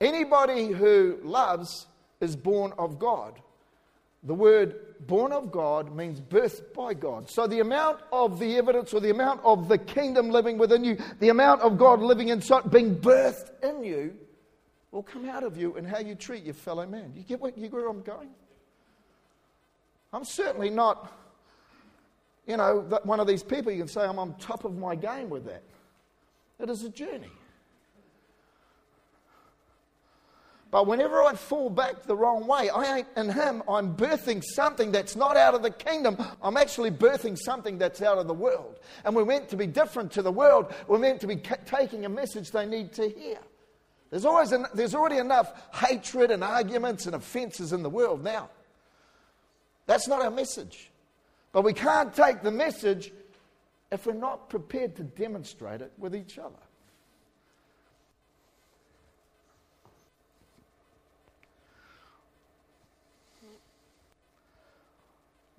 Anybody 0.00 0.68
who 0.68 1.18
loves 1.22 1.86
is 2.20 2.36
born 2.36 2.72
of 2.78 2.98
God. 2.98 3.40
The 4.24 4.34
word 4.34 4.74
born 5.06 5.32
of 5.32 5.52
God 5.52 5.94
means 5.94 6.20
birthed 6.20 6.74
by 6.74 6.94
God. 6.94 7.30
So 7.30 7.46
the 7.46 7.60
amount 7.60 8.00
of 8.12 8.38
the 8.38 8.56
evidence 8.56 8.92
or 8.92 9.00
the 9.00 9.10
amount 9.10 9.40
of 9.44 9.68
the 9.68 9.78
kingdom 9.78 10.30
living 10.30 10.58
within 10.58 10.84
you, 10.84 10.98
the 11.20 11.28
amount 11.28 11.62
of 11.62 11.78
God 11.78 12.00
living 12.00 12.28
inside, 12.28 12.70
being 12.70 12.96
birthed 12.96 13.50
in 13.62 13.84
you, 13.84 14.16
will 14.90 15.02
come 15.02 15.28
out 15.28 15.44
of 15.44 15.56
you 15.56 15.76
and 15.76 15.86
how 15.86 15.98
you 15.98 16.14
treat 16.14 16.44
your 16.44 16.54
fellow 16.54 16.86
man. 16.86 17.12
You 17.14 17.22
get, 17.22 17.40
what, 17.40 17.56
you 17.56 17.64
get 17.64 17.72
where 17.72 17.88
I'm 17.88 18.02
going? 18.02 18.30
I'm 20.12 20.24
certainly 20.24 20.70
not, 20.70 21.12
you 22.46 22.56
know, 22.56 23.00
one 23.04 23.20
of 23.20 23.26
these 23.26 23.42
people 23.42 23.70
you 23.70 23.78
can 23.78 23.88
say 23.88 24.02
I'm 24.02 24.18
on 24.18 24.34
top 24.38 24.64
of 24.64 24.76
my 24.76 24.94
game 24.94 25.28
with 25.28 25.44
that. 25.44 25.62
It 26.58 26.70
is 26.70 26.82
a 26.84 26.88
journey. 26.88 27.30
But 30.70 30.86
whenever 30.86 31.22
I 31.22 31.34
fall 31.34 31.70
back 31.70 32.02
the 32.02 32.14
wrong 32.14 32.46
way, 32.46 32.68
I 32.68 32.98
ain't 32.98 33.08
in 33.16 33.30
Him. 33.30 33.62
I'm 33.68 33.96
birthing 33.96 34.44
something 34.44 34.92
that's 34.92 35.16
not 35.16 35.36
out 35.36 35.54
of 35.54 35.62
the 35.62 35.70
kingdom. 35.70 36.18
I'm 36.42 36.58
actually 36.58 36.90
birthing 36.90 37.38
something 37.38 37.78
that's 37.78 38.02
out 38.02 38.18
of 38.18 38.26
the 38.26 38.34
world. 38.34 38.78
And 39.04 39.16
we're 39.16 39.24
meant 39.24 39.48
to 39.48 39.56
be 39.56 39.66
different 39.66 40.12
to 40.12 40.22
the 40.22 40.32
world. 40.32 40.74
We're 40.86 40.98
meant 40.98 41.22
to 41.22 41.26
be 41.26 41.36
taking 41.36 42.04
a 42.04 42.08
message 42.08 42.50
they 42.50 42.66
need 42.66 42.92
to 42.94 43.08
hear. 43.08 43.38
There's, 44.10 44.26
always 44.26 44.52
there's 44.74 44.94
already 44.94 45.18
enough 45.18 45.52
hatred 45.74 46.30
and 46.30 46.44
arguments 46.44 47.06
and 47.06 47.14
offences 47.14 47.72
in 47.72 47.82
the 47.82 47.90
world 47.90 48.22
now. 48.22 48.50
That's 49.86 50.06
not 50.06 50.22
our 50.22 50.30
message. 50.30 50.90
But 51.52 51.62
we 51.64 51.72
can't 51.72 52.14
take 52.14 52.42
the 52.42 52.50
message 52.50 53.10
if 53.90 54.04
we're 54.04 54.12
not 54.12 54.50
prepared 54.50 54.96
to 54.96 55.02
demonstrate 55.02 55.80
it 55.80 55.92
with 55.96 56.14
each 56.14 56.38
other. 56.38 56.56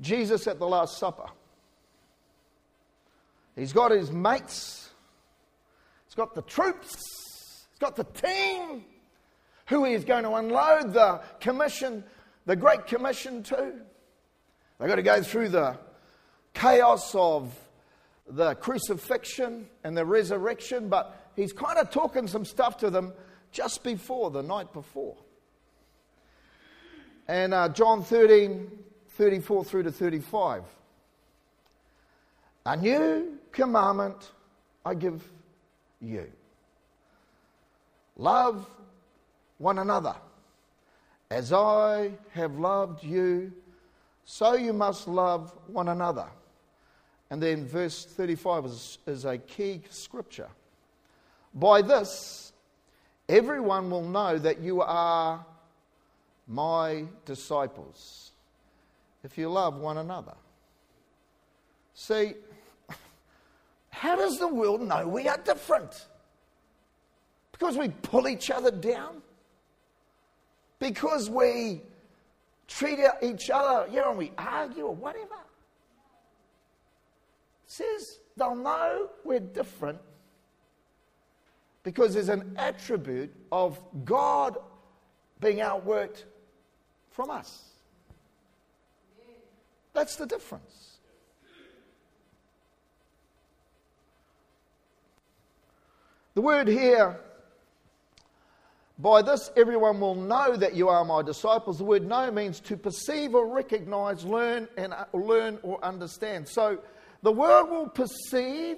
Jesus 0.02 0.48
at 0.48 0.60
the 0.60 0.68
Last 0.68 0.98
Supper. 0.98 1.28
He's 3.56 3.74
got 3.74 3.92
his 3.92 4.12
mates, 4.12 4.90
he's 6.06 6.16
got 6.16 6.34
the 6.34 6.42
troops, 6.44 6.96
he's 7.72 7.80
got 7.80 7.96
the 7.96 8.06
team 8.06 8.86
who 9.68 9.84
he 9.84 9.94
is 9.94 10.04
going 10.04 10.24
to 10.24 10.34
unload 10.34 10.94
the 10.94 11.22
commission, 11.40 12.04
the 12.46 12.56
Great 12.56 12.88
Commission 12.88 13.44
to. 13.44 13.74
They've 14.80 14.88
got 14.88 14.96
to 14.96 15.04
go 15.04 15.22
through 15.22 15.50
the 15.50 15.78
chaos 16.54 17.14
of 17.14 17.54
the 18.28 18.56
crucifixion 18.56 19.68
and 19.84 19.98
the 19.98 20.06
resurrection, 20.06 20.90
but 20.90 21.32
he's 21.36 21.54
kind 21.54 21.78
of 21.78 21.90
talking 21.90 22.28
some 22.28 22.46
stuff 22.46 22.78
to 22.78 22.90
them 22.90 23.14
just 23.52 23.84
before, 23.84 24.32
the 24.32 24.44
night 24.44 24.72
before. 24.74 25.18
And 27.28 27.54
uh, 27.54 27.70
John 27.70 28.04
13, 28.04 28.72
34 29.20 29.66
through 29.66 29.84
to 29.84 29.92
35. 29.92 30.64
A 32.66 32.78
new 32.78 33.38
commandment 33.52 34.32
I 34.86 34.94
give 34.94 35.30
you 36.00 36.26
Love 38.16 38.66
one 39.58 39.80
another. 39.80 40.16
As 41.30 41.52
I 41.52 42.12
have 42.32 42.58
loved 42.60 43.04
you, 43.04 43.52
so 44.24 44.54
you 44.54 44.72
must 44.72 45.06
love 45.06 45.54
one 45.68 45.90
another. 45.90 46.28
And 47.30 47.44
then 47.44 47.66
verse 47.66 48.06
35 48.06 48.66
is, 48.66 48.98
is 49.06 49.26
a 49.26 49.38
key 49.38 49.82
scripture. 49.90 50.50
By 51.54 51.82
this, 51.82 52.54
everyone 53.28 53.90
will 53.90 54.08
know 54.08 54.38
that 54.38 54.60
you 54.60 54.82
are 54.82 55.46
my 56.48 57.04
disciples 57.26 58.29
if 59.24 59.38
you 59.38 59.50
love 59.50 59.76
one 59.76 59.98
another. 59.98 60.36
See, 61.94 62.34
how 63.90 64.16
does 64.16 64.40
the 64.40 64.48
world 64.48 64.82
know 64.82 65.08
we 65.08 65.28
are 65.28 65.38
different? 65.38 66.08
Because 67.52 67.78
we 67.78 67.90
pull 67.90 68.28
each 68.28 68.50
other 68.50 68.72
down? 68.72 69.22
Because 70.80 71.30
we 71.30 71.82
treat 72.68 73.00
each 73.22 73.50
other, 73.50 73.90
you 73.90 73.98
know, 73.98 74.10
and 74.10 74.18
we 74.18 74.32
argue 74.38 74.86
or 74.86 74.96
whatever? 74.96 75.36
It 77.66 77.68
says 77.68 78.20
they'll 78.38 78.56
know 78.56 79.10
we're 79.26 79.42
different 79.42 80.00
because 81.84 82.14
there's 82.14 82.30
an 82.30 82.54
attribute 82.58 83.36
of 83.52 83.82
God 84.06 84.58
being 85.42 85.58
outworked 85.58 86.24
from 87.12 87.30
us. 87.30 87.69
That's 90.00 90.16
the 90.16 90.26
difference. 90.26 91.00
The 96.36 96.42
word 96.42 96.70
here 96.70 97.20
by 98.98 99.22
this, 99.24 99.52
everyone 99.58 100.00
will 100.00 100.16
know 100.16 100.56
that 100.56 100.74
you 100.74 100.88
are 100.88 101.04
my 101.04 101.22
disciples. 101.22 101.80
The 101.80 101.84
word 101.84 102.08
know 102.08 102.32
means 102.32 102.62
to 102.62 102.78
perceive 102.78 103.36
or 103.36 103.46
recognize, 103.46 104.24
learn, 104.24 104.70
and 104.78 104.94
uh, 104.94 105.04
learn 105.12 105.60
or 105.64 105.84
understand. 105.84 106.48
So 106.48 106.80
the 107.22 107.34
world 107.34 107.70
will 107.70 107.90
perceive 107.90 108.78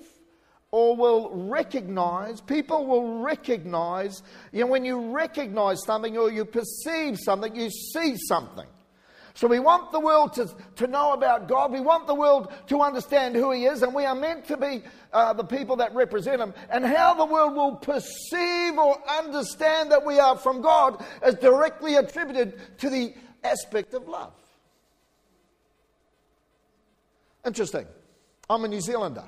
or 0.71 0.95
will 0.95 1.29
recognize, 1.29 2.41
people 2.41 2.87
will 2.87 3.19
recognize, 3.19 4.23
you 4.51 4.61
know, 4.61 4.71
when 4.71 4.85
you 4.85 5.11
recognize 5.11 5.83
something 5.85 6.17
or 6.17 6.31
you 6.31 6.45
perceive 6.45 7.19
something, 7.19 7.55
you 7.55 7.69
see 7.69 8.15
something. 8.17 8.65
So 9.33 9.47
we 9.47 9.59
want 9.59 9.91
the 9.91 9.99
world 9.99 10.33
to, 10.33 10.49
to 10.77 10.87
know 10.87 11.13
about 11.13 11.47
God. 11.47 11.71
We 11.71 11.79
want 11.79 12.07
the 12.07 12.15
world 12.15 12.51
to 12.67 12.81
understand 12.81 13.35
who 13.35 13.51
He 13.51 13.65
is, 13.65 13.81
and 13.81 13.93
we 13.93 14.05
are 14.05 14.15
meant 14.15 14.45
to 14.47 14.57
be 14.57 14.83
uh, 15.13 15.33
the 15.33 15.43
people 15.43 15.77
that 15.77 15.95
represent 15.95 16.41
Him. 16.41 16.53
And 16.69 16.85
how 16.85 17.13
the 17.13 17.25
world 17.25 17.55
will 17.55 17.75
perceive 17.75 18.77
or 18.77 18.97
understand 19.09 19.91
that 19.91 20.05
we 20.05 20.19
are 20.19 20.37
from 20.37 20.61
God 20.61 21.03
is 21.25 21.35
directly 21.35 21.95
attributed 21.95 22.59
to 22.79 22.89
the 22.89 23.13
aspect 23.43 23.93
of 23.93 24.07
love. 24.07 24.33
Interesting. 27.45 27.87
I'm 28.49 28.63
a 28.65 28.67
New 28.67 28.81
Zealander. 28.81 29.23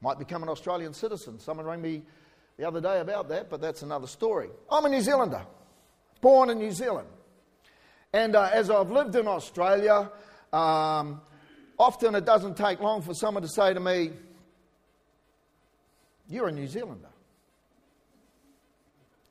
Might 0.00 0.18
become 0.18 0.42
an 0.42 0.48
Australian 0.48 0.94
citizen. 0.94 1.40
Someone 1.40 1.66
rang 1.66 1.82
me 1.82 2.02
the 2.58 2.66
other 2.66 2.80
day 2.80 3.00
about 3.00 3.28
that, 3.30 3.50
but 3.50 3.60
that's 3.60 3.82
another 3.82 4.06
story. 4.06 4.48
I'm 4.70 4.84
a 4.84 4.88
New 4.88 5.00
Zealander, 5.00 5.42
born 6.20 6.50
in 6.50 6.58
New 6.58 6.70
Zealand. 6.70 7.08
And 8.14 8.36
uh, 8.36 8.48
as 8.52 8.70
I've 8.70 8.92
lived 8.92 9.16
in 9.16 9.26
Australia, 9.26 10.08
um, 10.52 11.20
often 11.76 12.14
it 12.14 12.24
doesn't 12.24 12.56
take 12.56 12.78
long 12.78 13.02
for 13.02 13.12
someone 13.12 13.42
to 13.42 13.48
say 13.48 13.74
to 13.74 13.80
me, 13.80 14.12
You're 16.28 16.46
a 16.46 16.52
New 16.52 16.68
Zealander. 16.68 17.08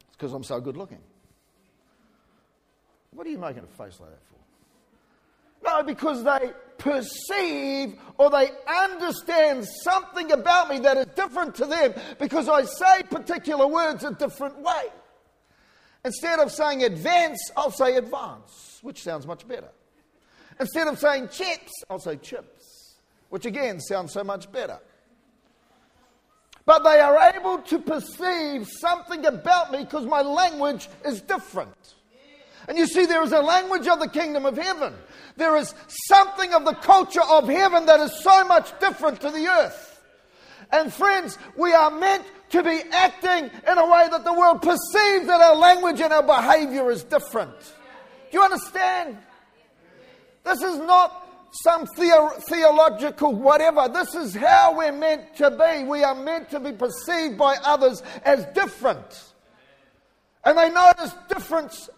It's 0.07 0.17
because 0.17 0.33
I'm 0.33 0.43
so 0.43 0.59
good 0.59 0.75
looking. 0.75 0.99
What 3.11 3.25
are 3.25 3.29
you 3.29 3.37
making 3.37 3.63
a 3.63 3.67
face 3.67 4.01
like 4.01 4.09
that 4.09 4.19
for? 4.27 5.69
No, 5.69 5.83
because 5.83 6.21
they 6.25 6.51
perceive 6.77 7.95
or 8.17 8.29
they 8.31 8.49
understand 8.67 9.65
something 9.83 10.29
about 10.33 10.67
me 10.67 10.79
that 10.79 10.97
is 10.97 11.05
different 11.15 11.55
to 11.55 11.65
them 11.67 11.93
because 12.19 12.49
I 12.49 12.65
say 12.65 13.03
particular 13.03 13.65
words 13.65 14.03
a 14.03 14.11
different 14.11 14.59
way. 14.59 14.83
Instead 16.03 16.39
of 16.39 16.51
saying 16.51 16.83
advance, 16.83 17.39
I'll 17.55 17.71
say 17.71 17.95
advance, 17.95 18.73
which 18.83 19.01
sounds 19.01 19.25
much 19.25 19.47
better. 19.47 19.69
Instead 20.59 20.87
of 20.87 20.99
saying 20.99 21.29
chips, 21.29 21.71
I'll 21.89 21.97
say 21.99 22.17
chips, 22.17 22.97
which 23.29 23.47
again 23.47 23.79
sounds 23.79 24.13
so 24.13 24.23
much 24.23 24.51
better. 24.51 24.79
But 26.65 26.83
they 26.83 26.99
are 26.99 27.17
able 27.33 27.57
to 27.59 27.79
perceive 27.79 28.67
something 28.79 29.25
about 29.25 29.71
me 29.71 29.79
because 29.79 30.05
my 30.05 30.21
language 30.21 30.89
is 31.03 31.21
different. 31.21 31.95
And 32.67 32.77
you 32.77 32.85
see, 32.85 33.05
there 33.05 33.23
is 33.23 33.33
a 33.33 33.41
language 33.41 33.87
of 33.87 33.99
the 33.99 34.07
kingdom 34.07 34.45
of 34.45 34.57
heaven. 34.57 34.93
There 35.35 35.57
is 35.57 35.73
something 36.07 36.53
of 36.53 36.63
the 36.63 36.75
culture 36.75 37.23
of 37.23 37.49
heaven 37.49 37.85
that 37.87 37.99
is 37.99 38.23
so 38.23 38.45
much 38.45 38.79
different 38.79 39.19
to 39.21 39.31
the 39.31 39.47
earth. 39.47 40.01
And 40.71 40.93
friends, 40.93 41.37
we 41.57 41.73
are 41.73 41.91
meant 41.91 42.23
to 42.51 42.63
be 42.63 42.81
acting 42.91 43.45
in 43.45 43.77
a 43.77 43.85
way 43.85 44.07
that 44.11 44.23
the 44.23 44.33
world 44.33 44.61
perceives 44.61 45.27
that 45.27 45.41
our 45.41 45.55
language 45.55 45.99
and 45.99 46.13
our 46.13 46.23
behavior 46.23 46.89
is 46.89 47.03
different. 47.03 47.53
Do 48.33 48.39
you 48.39 48.45
understand? 48.45 49.15
This 50.43 50.59
is 50.63 50.79
not 50.79 51.51
some 51.51 51.85
theo- 51.85 52.29
theological 52.49 53.31
whatever. 53.31 53.87
This 53.87 54.15
is 54.15 54.33
how 54.33 54.75
we're 54.75 54.91
meant 54.91 55.35
to 55.35 55.51
be. 55.51 55.83
We 55.83 56.03
are 56.03 56.15
meant 56.15 56.49
to 56.49 56.59
be 56.59 56.71
perceived 56.71 57.37
by 57.37 57.57
others 57.63 58.01
as 58.25 58.47
different. 58.55 59.33
And 60.43 60.57
they 60.57 60.71
notice 60.71 61.13
difference, 61.29 61.91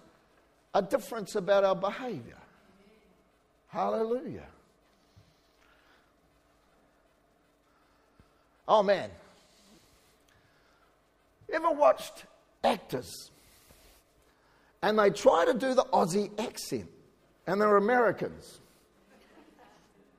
a 0.74 0.82
difference 0.82 1.36
about 1.36 1.64
our 1.64 1.74
behavior. 1.74 2.38
Hallelujah. 3.70 4.48
Oh 8.68 8.84
man. 8.84 9.10
Ever 11.50 11.72
watched 11.72 12.26
actors 12.62 13.32
and 14.86 15.00
they 15.00 15.10
try 15.10 15.46
to 15.46 15.54
do 15.56 15.74
the 15.74 15.84
Aussie 15.86 16.30
accent 16.40 16.88
and 17.48 17.60
they're 17.60 17.78
Americans? 17.78 18.60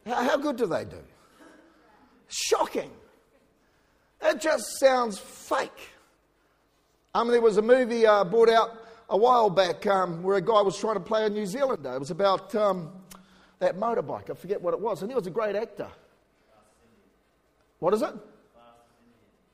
How 0.04 0.36
good 0.36 0.56
do 0.56 0.66
they 0.66 0.84
do? 0.84 0.98
Shocking. 2.26 2.90
It 4.20 4.40
just 4.40 4.80
sounds 4.80 5.20
fake. 5.20 5.90
I 7.14 7.22
mean, 7.22 7.30
there 7.30 7.40
was 7.40 7.58
a 7.58 7.62
movie 7.62 8.06
uh, 8.06 8.24
brought 8.24 8.48
out 8.48 8.82
a 9.08 9.16
while 9.16 9.50
back 9.50 9.86
um, 9.86 10.24
where 10.24 10.36
a 10.36 10.40
guy 10.40 10.60
was 10.62 10.76
trying 10.76 10.94
to 10.94 11.00
play 11.00 11.24
a 11.26 11.30
New 11.30 11.46
Zealander. 11.46 11.94
It 11.94 12.00
was 12.00 12.10
about 12.10 12.52
um, 12.56 12.90
that 13.60 13.76
motorbike. 13.76 14.30
I 14.30 14.34
forget 14.34 14.60
what 14.60 14.74
it 14.74 14.80
was. 14.80 15.02
And 15.02 15.10
he 15.12 15.14
was 15.14 15.28
a 15.28 15.30
great 15.30 15.54
actor. 15.54 15.88
What 17.78 17.94
is 17.94 18.02
it? 18.02 18.14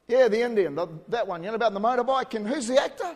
Yeah, 0.09 0.29
the 0.29 0.41
Indian, 0.41 0.75
the, 0.75 0.89
that 1.09 1.27
one. 1.27 1.43
You 1.45 1.51
know 1.51 1.57
about 1.57 1.75
the 1.75 1.81
motorbike? 1.81 2.35
And 2.35 2.49
who's 2.49 2.67
the 2.67 2.83
actor? 2.83 3.15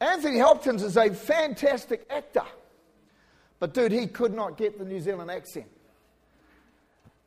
Anthony 0.00 0.38
Hopkins 0.38 0.82
is 0.82 0.96
a 0.96 1.12
fantastic 1.12 2.06
actor. 2.10 2.44
But, 3.58 3.74
dude, 3.74 3.92
he 3.92 4.06
could 4.06 4.32
not 4.32 4.56
get 4.56 4.78
the 4.78 4.84
New 4.84 5.00
Zealand 5.00 5.30
accent. 5.30 5.66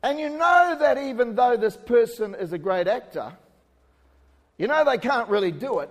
And 0.02 0.18
you 0.18 0.30
know 0.30 0.76
that 0.80 0.98
even 0.98 1.34
though 1.34 1.56
this 1.56 1.76
person 1.76 2.34
is 2.34 2.52
a 2.52 2.58
great 2.58 2.88
actor, 2.88 3.32
you 4.58 4.66
know 4.66 4.84
they 4.84 4.98
can't 4.98 5.28
really 5.28 5.52
do 5.52 5.80
it 5.80 5.90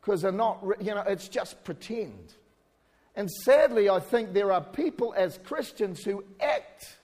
because 0.00 0.22
they're 0.22 0.32
not, 0.32 0.62
you 0.80 0.94
know, 0.94 1.02
it's 1.02 1.28
just 1.28 1.62
pretend. 1.64 2.34
And 3.14 3.30
sadly, 3.30 3.88
I 3.90 3.98
think 3.98 4.32
there 4.32 4.52
are 4.52 4.60
people 4.60 5.12
as 5.16 5.38
Christians 5.44 6.04
who 6.04 6.24
act, 6.40 6.96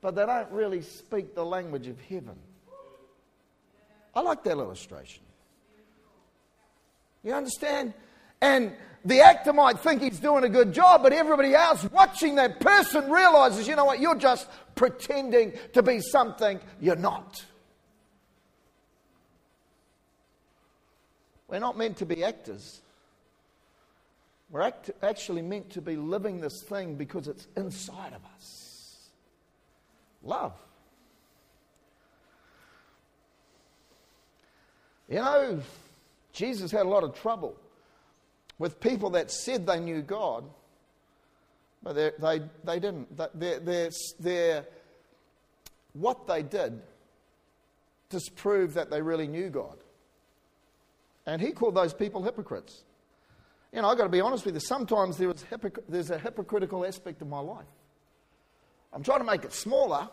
but 0.00 0.14
they 0.14 0.26
don't 0.26 0.50
really 0.50 0.82
speak 0.82 1.34
the 1.34 1.44
language 1.44 1.86
of 1.86 1.98
heaven. 2.02 2.36
I 4.14 4.20
like 4.20 4.44
that 4.44 4.58
illustration. 4.58 5.22
You 7.26 7.34
understand? 7.34 7.92
And 8.40 8.72
the 9.04 9.20
actor 9.20 9.52
might 9.52 9.80
think 9.80 10.00
he's 10.00 10.20
doing 10.20 10.44
a 10.44 10.48
good 10.48 10.72
job, 10.72 11.02
but 11.02 11.12
everybody 11.12 11.56
else 11.56 11.82
watching 11.90 12.36
that 12.36 12.60
person 12.60 13.10
realizes, 13.10 13.66
you 13.66 13.74
know 13.74 13.84
what, 13.84 13.98
you're 13.98 14.14
just 14.14 14.46
pretending 14.76 15.52
to 15.72 15.82
be 15.82 15.98
something 15.98 16.60
you're 16.80 16.94
not. 16.94 17.44
We're 21.48 21.58
not 21.58 21.76
meant 21.76 21.96
to 21.96 22.06
be 22.06 22.22
actors. 22.22 22.80
We're 24.48 24.62
act- 24.62 24.92
actually 25.02 25.42
meant 25.42 25.70
to 25.70 25.80
be 25.80 25.96
living 25.96 26.40
this 26.40 26.62
thing 26.62 26.94
because 26.94 27.26
it's 27.26 27.48
inside 27.56 28.12
of 28.12 28.20
us. 28.36 29.08
Love. 30.22 30.52
You 35.08 35.16
know, 35.16 35.60
Jesus 36.36 36.70
had 36.70 36.84
a 36.84 36.88
lot 36.88 37.02
of 37.02 37.14
trouble 37.14 37.56
with 38.58 38.78
people 38.78 39.08
that 39.10 39.30
said 39.30 39.66
they 39.66 39.80
knew 39.80 40.02
God, 40.02 40.44
but 41.82 41.94
they, 41.94 42.40
they 42.62 42.78
didn't. 42.78 43.16
They're, 43.16 43.58
they're, 43.58 43.90
they're, 44.20 44.66
what 45.94 46.26
they 46.26 46.42
did 46.42 46.82
disproved 48.10 48.74
that 48.74 48.90
they 48.90 49.00
really 49.00 49.26
knew 49.26 49.48
God. 49.48 49.78
And 51.24 51.40
he 51.40 51.52
called 51.52 51.74
those 51.74 51.94
people 51.94 52.22
hypocrites. 52.22 52.84
You 53.72 53.80
know, 53.80 53.88
I've 53.88 53.96
got 53.96 54.04
to 54.04 54.10
be 54.10 54.20
honest 54.20 54.44
with 54.44 54.54
you, 54.54 54.60
sometimes 54.60 55.16
there 55.16 55.30
is 55.30 55.42
hypocr- 55.50 55.84
there's 55.88 56.10
a 56.10 56.18
hypocritical 56.18 56.84
aspect 56.84 57.22
of 57.22 57.28
my 57.28 57.40
life. 57.40 57.64
I'm 58.92 59.02
trying 59.02 59.20
to 59.20 59.24
make 59.24 59.44
it 59.44 59.54
smaller, 59.54 60.10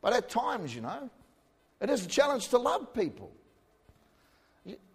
but 0.00 0.14
at 0.14 0.30
times, 0.30 0.74
you 0.74 0.80
know, 0.80 1.10
it 1.82 1.90
is 1.90 2.06
a 2.06 2.08
challenge 2.08 2.48
to 2.48 2.58
love 2.58 2.94
people. 2.94 3.30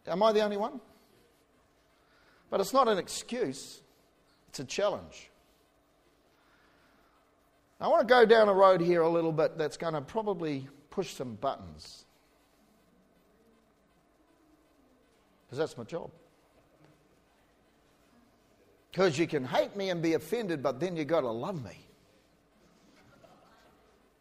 Am 0.07 0.23
I 0.23 0.31
the 0.31 0.41
only 0.41 0.57
one? 0.57 0.79
But 2.49 2.59
it's 2.59 2.73
not 2.73 2.87
an 2.87 2.97
excuse, 2.97 3.81
it's 4.49 4.59
a 4.59 4.65
challenge. 4.65 5.29
I 7.79 7.87
want 7.87 8.07
to 8.07 8.13
go 8.13 8.25
down 8.25 8.47
a 8.47 8.53
road 8.53 8.79
here 8.79 9.01
a 9.01 9.09
little 9.09 9.31
bit 9.31 9.57
that's 9.57 9.77
going 9.77 9.95
to 9.95 10.01
probably 10.01 10.67
push 10.91 11.13
some 11.13 11.33
buttons. 11.35 12.05
Because 15.45 15.57
that's 15.57 15.77
my 15.77 15.83
job. 15.83 16.11
Because 18.91 19.17
you 19.17 19.25
can 19.25 19.45
hate 19.45 19.75
me 19.75 19.89
and 19.89 20.01
be 20.01 20.13
offended, 20.13 20.61
but 20.61 20.79
then 20.79 20.95
you've 20.95 21.07
got 21.07 21.21
to 21.21 21.31
love 21.31 21.63
me. 21.63 21.79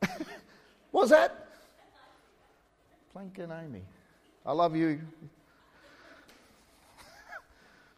What's 0.91 1.11
that? 1.11 1.49
Plank 3.13 3.39
and 3.39 3.53
Amy. 3.53 3.83
I 4.47 4.53
love 4.53 4.75
you. 4.75 5.01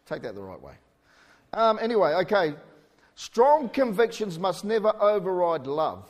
Take 0.05 0.21
that 0.23 0.35
the 0.35 0.41
right 0.41 0.61
way. 0.61 0.73
Um, 1.53 1.79
anyway, 1.81 2.13
okay. 2.13 2.55
Strong 3.15 3.69
convictions 3.69 4.39
must 4.39 4.65
never 4.65 4.93
override 5.01 5.67
love. 5.67 6.09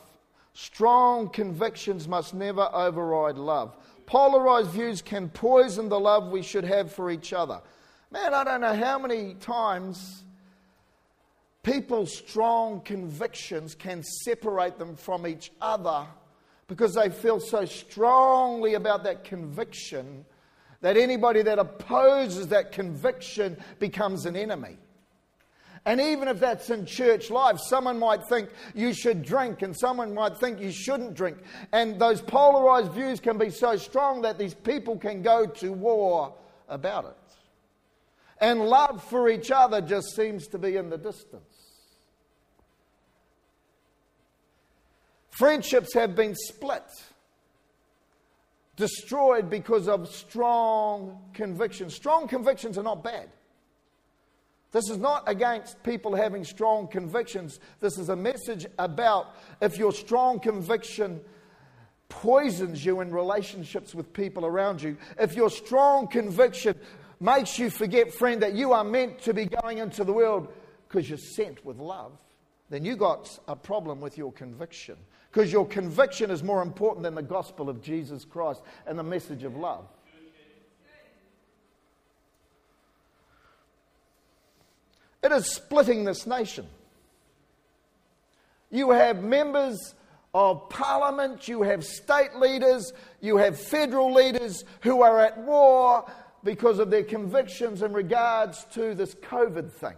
Strong 0.54 1.30
convictions 1.30 2.08
must 2.08 2.32
never 2.32 2.68
override 2.72 3.36
love. 3.36 3.76
Polarized 4.06 4.70
views 4.70 5.02
can 5.02 5.28
poison 5.28 5.88
the 5.88 5.98
love 5.98 6.30
we 6.30 6.42
should 6.42 6.64
have 6.64 6.92
for 6.92 7.10
each 7.10 7.32
other. 7.32 7.60
Man, 8.10 8.32
I 8.32 8.44
don't 8.44 8.60
know 8.60 8.74
how 8.74 8.98
many 8.98 9.34
times 9.34 10.22
people's 11.62 12.16
strong 12.16 12.80
convictions 12.82 13.74
can 13.74 14.02
separate 14.02 14.78
them 14.78 14.94
from 14.94 15.26
each 15.26 15.50
other 15.60 16.06
because 16.68 16.94
they 16.94 17.10
feel 17.10 17.40
so 17.40 17.64
strongly 17.64 18.74
about 18.74 19.04
that 19.04 19.24
conviction 19.24 20.24
that 20.84 20.98
anybody 20.98 21.40
that 21.40 21.58
opposes 21.58 22.48
that 22.48 22.70
conviction 22.70 23.56
becomes 23.78 24.26
an 24.26 24.36
enemy. 24.36 24.76
And 25.86 25.98
even 25.98 26.28
if 26.28 26.38
that's 26.38 26.68
in 26.68 26.84
church 26.84 27.30
life, 27.30 27.58
someone 27.58 27.98
might 27.98 28.22
think 28.28 28.50
you 28.74 28.92
should 28.92 29.22
drink 29.22 29.62
and 29.62 29.74
someone 29.74 30.12
might 30.12 30.36
think 30.36 30.60
you 30.60 30.70
shouldn't 30.70 31.14
drink. 31.14 31.38
And 31.72 31.98
those 31.98 32.20
polarized 32.20 32.92
views 32.92 33.18
can 33.18 33.38
be 33.38 33.48
so 33.48 33.76
strong 33.78 34.20
that 34.22 34.36
these 34.36 34.52
people 34.52 34.98
can 34.98 35.22
go 35.22 35.46
to 35.46 35.72
war 35.72 36.34
about 36.68 37.06
it. 37.06 37.34
And 38.42 38.66
love 38.66 39.02
for 39.04 39.30
each 39.30 39.50
other 39.50 39.80
just 39.80 40.14
seems 40.14 40.48
to 40.48 40.58
be 40.58 40.76
in 40.76 40.90
the 40.90 40.98
distance. 40.98 41.70
Friendships 45.30 45.94
have 45.94 46.14
been 46.14 46.34
split 46.34 46.84
destroyed 48.76 49.48
because 49.48 49.88
of 49.88 50.08
strong 50.08 51.20
convictions. 51.32 51.94
Strong 51.94 52.28
convictions 52.28 52.76
are 52.78 52.82
not 52.82 53.04
bad. 53.04 53.28
This 54.72 54.90
is 54.90 54.98
not 54.98 55.22
against 55.28 55.80
people 55.84 56.16
having 56.16 56.44
strong 56.44 56.88
convictions. 56.88 57.60
This 57.78 57.96
is 57.96 58.08
a 58.08 58.16
message 58.16 58.66
about 58.76 59.36
if 59.60 59.78
your 59.78 59.92
strong 59.92 60.40
conviction 60.40 61.20
poisons 62.08 62.84
you 62.84 63.00
in 63.00 63.12
relationships 63.12 63.94
with 63.94 64.12
people 64.12 64.44
around 64.44 64.82
you, 64.82 64.96
if 65.18 65.34
your 65.34 65.48
strong 65.48 66.08
conviction 66.08 66.74
makes 67.20 67.56
you 67.56 67.70
forget, 67.70 68.12
friend, 68.12 68.42
that 68.42 68.54
you 68.54 68.72
are 68.72 68.82
meant 68.82 69.20
to 69.20 69.32
be 69.32 69.46
going 69.46 69.78
into 69.78 70.02
the 70.02 70.12
world 70.12 70.52
because 70.88 71.08
you're 71.08 71.18
sent 71.18 71.64
with 71.64 71.78
love, 71.78 72.12
then 72.70 72.84
you 72.84 72.96
got 72.96 73.38
a 73.46 73.54
problem 73.54 74.00
with 74.00 74.18
your 74.18 74.32
conviction. 74.32 74.96
Because 75.34 75.52
your 75.52 75.66
conviction 75.66 76.30
is 76.30 76.44
more 76.44 76.62
important 76.62 77.02
than 77.02 77.16
the 77.16 77.22
gospel 77.22 77.68
of 77.68 77.82
Jesus 77.82 78.24
Christ 78.24 78.62
and 78.86 78.96
the 78.96 79.02
message 79.02 79.42
of 79.42 79.56
love. 79.56 79.84
It 85.24 85.32
is 85.32 85.46
splitting 85.46 86.04
this 86.04 86.24
nation. 86.24 86.66
You 88.70 88.92
have 88.92 89.24
members 89.24 89.96
of 90.34 90.68
parliament, 90.68 91.48
you 91.48 91.62
have 91.62 91.84
state 91.84 92.36
leaders, 92.36 92.92
you 93.20 93.36
have 93.38 93.58
federal 93.58 94.14
leaders 94.14 94.64
who 94.82 95.02
are 95.02 95.18
at 95.18 95.36
war 95.38 96.08
because 96.44 96.78
of 96.78 96.90
their 96.90 97.02
convictions 97.02 97.82
in 97.82 97.92
regards 97.92 98.66
to 98.74 98.94
this 98.94 99.16
COVID 99.16 99.72
thing. 99.72 99.96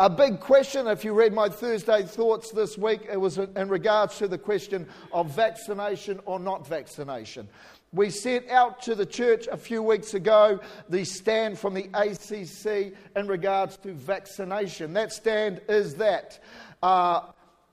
A 0.00 0.08
big 0.08 0.40
question, 0.40 0.86
if 0.86 1.04
you 1.04 1.12
read 1.12 1.34
my 1.34 1.50
Thursday 1.50 2.04
thoughts 2.04 2.52
this 2.52 2.78
week, 2.78 3.02
it 3.12 3.20
was 3.20 3.36
in 3.36 3.68
regards 3.68 4.16
to 4.16 4.28
the 4.28 4.38
question 4.38 4.88
of 5.12 5.30
vaccination 5.36 6.20
or 6.24 6.40
not 6.40 6.66
vaccination. 6.66 7.46
We 7.92 8.08
sent 8.08 8.48
out 8.48 8.80
to 8.84 8.94
the 8.94 9.04
church 9.04 9.46
a 9.46 9.58
few 9.58 9.82
weeks 9.82 10.14
ago 10.14 10.58
the 10.88 11.04
stand 11.04 11.58
from 11.58 11.74
the 11.74 11.90
ACC 11.92 12.94
in 13.14 13.26
regards 13.28 13.76
to 13.82 13.92
vaccination. 13.92 14.94
That 14.94 15.12
stand 15.12 15.60
is 15.68 15.96
that. 15.96 16.42
Uh, 16.82 17.20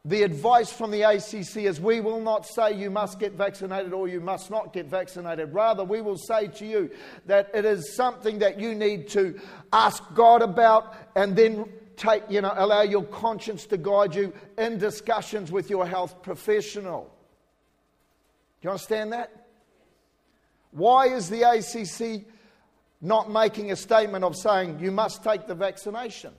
the 0.04 0.24
advice 0.24 0.70
from 0.70 0.92
the 0.92 1.04
ACC 1.04 1.64
is 1.64 1.80
we 1.80 2.02
will 2.02 2.20
not 2.20 2.46
say 2.46 2.78
you 2.78 2.90
must 2.90 3.20
get 3.20 3.34
vaccinated 3.34 3.94
or 3.94 4.10
you 4.10 4.20
must 4.20 4.52
not 4.52 4.74
get 4.74 4.88
vaccinated. 4.88 5.54
Rather, 5.54 5.86
we 5.86 6.02
will 6.02 6.18
say 6.18 6.48
to 6.48 6.66
you 6.66 6.90
that 7.26 7.50
it 7.54 7.64
is 7.64 7.96
something 7.96 8.40
that 8.40 8.60
you 8.60 8.76
need 8.76 9.08
to 9.10 9.40
ask 9.72 10.04
God 10.14 10.42
about 10.42 10.94
and 11.16 11.34
then 11.34 11.70
take, 11.98 12.24
you 12.30 12.42
know, 12.42 12.54
allow 12.56 12.84
your 12.84 13.04
conscience 13.04 13.66
to 13.66 13.78
guide 13.78 14.16
you 14.16 14.32
in 14.58 14.78
discussions 14.78 15.52
with 15.52 15.70
your 15.70 15.86
health 15.86 16.22
professional. 16.22 17.12
Do 18.62 18.68
you 18.68 18.70
understand 18.70 19.14
that? 19.14 19.48
Why 20.72 21.08
is 21.08 21.30
the 21.30 21.44
ACC 21.44 22.26
not 23.02 23.32
making 23.32 23.72
a 23.72 23.76
statement 23.76 24.24
of 24.24 24.36
saying 24.36 24.80
you 24.80 24.92
must 24.92 25.24
take 25.24 25.48
the 25.48 25.56
vaccination? 25.56 26.34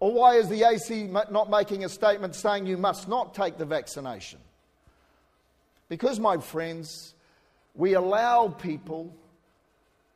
Or 0.00 0.12
why 0.12 0.36
is 0.36 0.48
the 0.48 0.62
AC 0.62 1.04
not 1.04 1.50
making 1.50 1.84
a 1.84 1.88
statement 1.88 2.34
saying 2.34 2.66
you 2.66 2.76
must 2.76 3.08
not 3.08 3.34
take 3.34 3.58
the 3.58 3.64
vaccination? 3.64 4.38
Because, 5.88 6.20
my 6.20 6.36
friends, 6.36 7.14
we 7.74 7.94
allow 7.94 8.48
people 8.48 9.14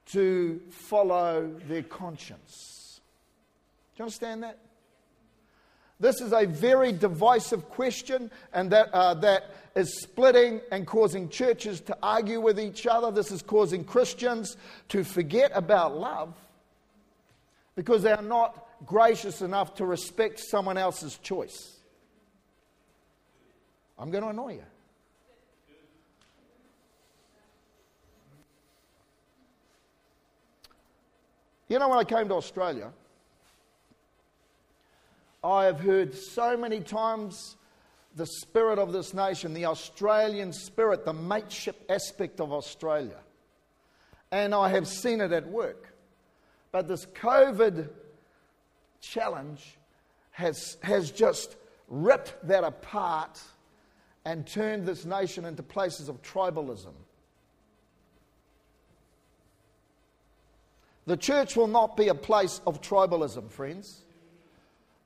to 0.07 0.61
follow 0.71 1.51
their 1.67 1.83
conscience. 1.83 3.01
Do 3.95 4.03
you 4.03 4.05
understand 4.05 4.43
that? 4.43 4.59
This 6.03 6.21
is 6.21 6.33
a 6.33 6.47
very 6.47 6.91
divisive 6.91 7.69
question, 7.69 8.33
and 8.53 8.73
that, 8.73 8.93
uh, 8.93 9.15
that 9.15 9.55
is 9.77 10.03
splitting 10.03 10.61
and 10.73 10.85
causing 10.85 11.29
churches 11.29 11.81
to 11.83 11.97
argue 12.03 12.41
with 12.41 12.59
each 12.59 12.89
other. 12.89 13.13
This 13.13 13.31
is 13.31 13.41
causing 13.41 13.85
Christians 13.85 14.57
to 14.89 15.05
forget 15.05 15.53
about 15.55 15.97
love 15.97 16.35
because 17.77 18.03
they 18.03 18.11
are 18.11 18.21
not 18.21 18.67
gracious 18.85 19.43
enough 19.43 19.77
to 19.77 19.87
respect 19.87 20.41
someone 20.41 20.77
else's 20.77 21.19
choice. 21.19 21.77
I'm 23.97 24.11
going 24.11 24.25
to 24.25 24.31
annoy 24.31 24.55
you. 24.55 24.65
You 31.69 31.79
know, 31.79 31.89
when 31.89 32.01
I 32.01 32.05
came 32.05 32.27
to 32.27 32.35
Australia, 32.35 32.91
I 35.45 35.65
have 35.65 35.81
heard 35.81 36.15
so 36.15 36.57
many 36.57 36.81
times 36.81 37.57
the 38.15 38.27
spirit 38.27 38.79
of 38.79 38.93
this 38.93 39.15
nation, 39.15 39.55
the 39.55 39.67
Australian 39.67 40.53
spirit, 40.53 41.05
the 41.05 41.13
mateship 41.13 41.85
aspect 41.89 42.41
of 42.41 42.53
Australia. 42.53 43.19
And 44.31 44.55
I 44.55 44.69
have 44.69 44.87
seen 44.87 45.21
it 45.21 45.33
at 45.33 45.47
work. 45.47 45.95
But 46.71 46.89
this 46.89 47.07
COVID 47.07 47.89
challenge 49.01 49.77
has, 50.31 50.79
has 50.83 51.11
just 51.11 51.57
ripped 51.89 52.47
that 52.47 52.65
apart 52.65 53.41
and 54.25 54.47
turned 54.47 54.87
this 54.87 55.05
nation 55.05 55.45
into 55.45 55.63
places 55.63 56.09
of 56.09 56.23
tribalism. 56.23 56.93
The 61.07 61.17
church 61.17 61.57
will 61.57 61.67
not 61.67 61.97
be 61.97 62.09
a 62.09 62.15
place 62.15 62.61
of 62.67 62.81
tribalism, 62.81 63.51
friends. 63.51 64.05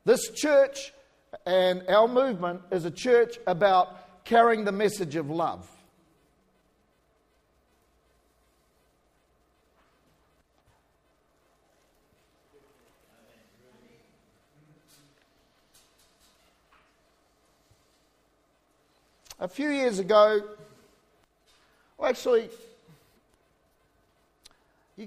This 0.07 0.31
church 0.31 0.93
and 1.47 1.83
our 1.89 2.07
movement 2.07 2.61
is 2.71 2.85
a 2.85 2.93
church 2.93 3.41
about 3.45 4.25
carrying 4.25 4.65
the 4.65 4.71
message 4.71 5.17
of 5.17 5.29
love. 5.29 5.69
A 19.41 19.49
few 19.49 19.71
years 19.71 19.99
ago, 19.99 20.41
well, 21.99 22.11
actually, 22.11 22.49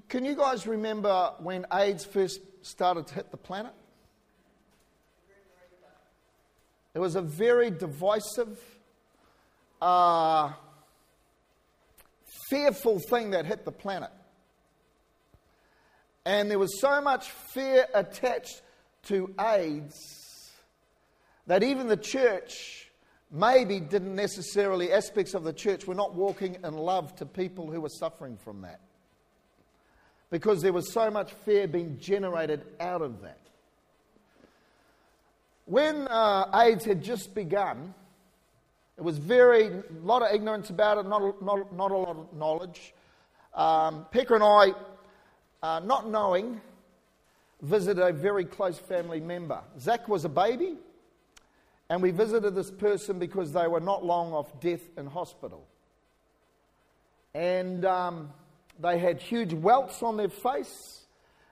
can 0.09 0.25
you 0.25 0.35
guys 0.35 0.67
remember 0.67 1.31
when 1.39 1.65
AIDS 1.71 2.03
first 2.03 2.41
started 2.63 3.07
to 3.07 3.13
hit 3.13 3.31
the 3.31 3.37
planet? 3.37 3.71
It 6.99 7.01
was 7.01 7.15
a 7.15 7.21
very 7.21 7.71
divisive, 7.71 8.59
uh, 9.81 10.51
fearful 12.49 12.99
thing 12.99 13.29
that 13.29 13.45
hit 13.45 13.63
the 13.63 13.71
planet. 13.71 14.09
And 16.25 16.51
there 16.51 16.59
was 16.59 16.81
so 16.81 16.99
much 16.99 17.31
fear 17.31 17.87
attached 17.93 18.61
to 19.03 19.33
AIDS 19.39 19.95
that 21.47 21.63
even 21.63 21.87
the 21.87 21.95
church 21.95 22.89
maybe 23.31 23.79
didn't 23.79 24.17
necessarily, 24.17 24.91
aspects 24.91 25.33
of 25.33 25.45
the 25.45 25.53
church 25.53 25.87
were 25.87 25.95
not 25.95 26.15
walking 26.15 26.57
in 26.65 26.73
love 26.73 27.15
to 27.15 27.25
people 27.25 27.71
who 27.71 27.79
were 27.79 27.87
suffering 27.87 28.35
from 28.35 28.63
that. 28.63 28.81
Because 30.29 30.61
there 30.61 30.73
was 30.73 30.91
so 30.91 31.09
much 31.09 31.31
fear 31.45 31.65
being 31.65 31.97
generated 31.97 32.65
out 32.81 33.01
of 33.01 33.21
that. 33.21 33.38
When 35.69 36.07
uh, 36.07 36.49
AIDS 36.51 36.83
had 36.83 37.03
just 37.03 37.35
begun, 37.35 37.93
it 38.97 39.03
was 39.03 39.19
very, 39.19 39.67
a 39.67 39.83
lot 40.01 40.23
of 40.23 40.33
ignorance 40.33 40.71
about 40.71 40.97
it, 40.97 41.07
not, 41.07 41.43
not, 41.43 41.71
not 41.75 41.91
a 41.91 41.95
lot 41.95 42.17
of 42.17 42.33
knowledge. 42.35 42.95
Um, 43.53 44.07
and 44.11 44.43
I, 44.43 44.73
uh, 45.61 45.79
not 45.81 46.09
knowing, 46.09 46.59
visited 47.61 48.01
a 48.01 48.11
very 48.11 48.45
close 48.45 48.79
family 48.79 49.19
member. 49.19 49.61
Zach 49.79 50.09
was 50.09 50.25
a 50.25 50.29
baby, 50.29 50.75
and 51.87 52.01
we 52.01 52.09
visited 52.09 52.55
this 52.55 52.71
person 52.71 53.19
because 53.19 53.53
they 53.53 53.67
were 53.67 53.79
not 53.79 54.03
long 54.03 54.33
off 54.33 54.59
death 54.59 54.81
in 54.97 55.05
hospital. 55.05 55.67
And 57.35 57.85
um, 57.85 58.33
they 58.79 58.97
had 58.97 59.21
huge 59.21 59.53
welts 59.53 60.01
on 60.01 60.17
their 60.17 60.29
face 60.29 60.98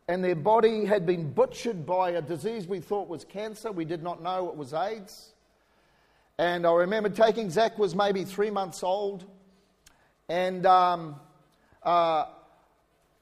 and 0.07 0.23
their 0.23 0.35
body 0.35 0.85
had 0.85 1.05
been 1.05 1.31
butchered 1.31 1.85
by 1.85 2.11
a 2.11 2.21
disease 2.21 2.65
we 2.65 2.79
thought 2.79 3.09
was 3.09 3.25
cancer. 3.25 3.71
We 3.71 3.85
did 3.85 4.01
not 4.01 4.23
know 4.23 4.47
it 4.49 4.55
was 4.55 4.73
AIDS. 4.73 5.33
And 6.37 6.65
I 6.65 6.71
remember 6.71 7.09
taking 7.09 7.49
Zach 7.49 7.77
was 7.77 7.95
maybe 7.95 8.23
three 8.23 8.51
months 8.51 8.83
old, 8.83 9.25
and 10.29 10.65
um, 10.65 11.15
uh, 11.83 12.25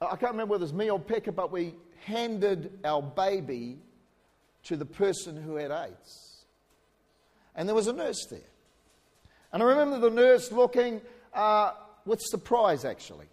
I 0.02 0.16
can't 0.18 0.34
remember 0.34 0.52
whether 0.52 0.64
it 0.64 0.68
was 0.68 0.74
me 0.74 0.92
or 0.92 1.00
Pekka, 1.00 1.34
but 1.34 1.52
we 1.52 1.76
handed 2.04 2.78
our 2.84 3.02
baby 3.02 3.78
to 4.64 4.76
the 4.76 4.86
person 4.86 5.42
who 5.42 5.56
had 5.56 5.72
AIDS. 5.72 6.46
And 7.56 7.70
there 7.70 7.76
was 7.76 7.88
a 7.88 7.94
nurse 7.94 8.26
there. 8.30 8.40
And 9.54 9.64
I 9.64 9.66
remember 9.68 10.00
the 10.00 10.10
nurse 10.10 10.52
looking 10.52 11.02
uh, 11.34 11.72
with 12.06 12.22
surprise, 12.22 12.84
actually. 12.84 13.28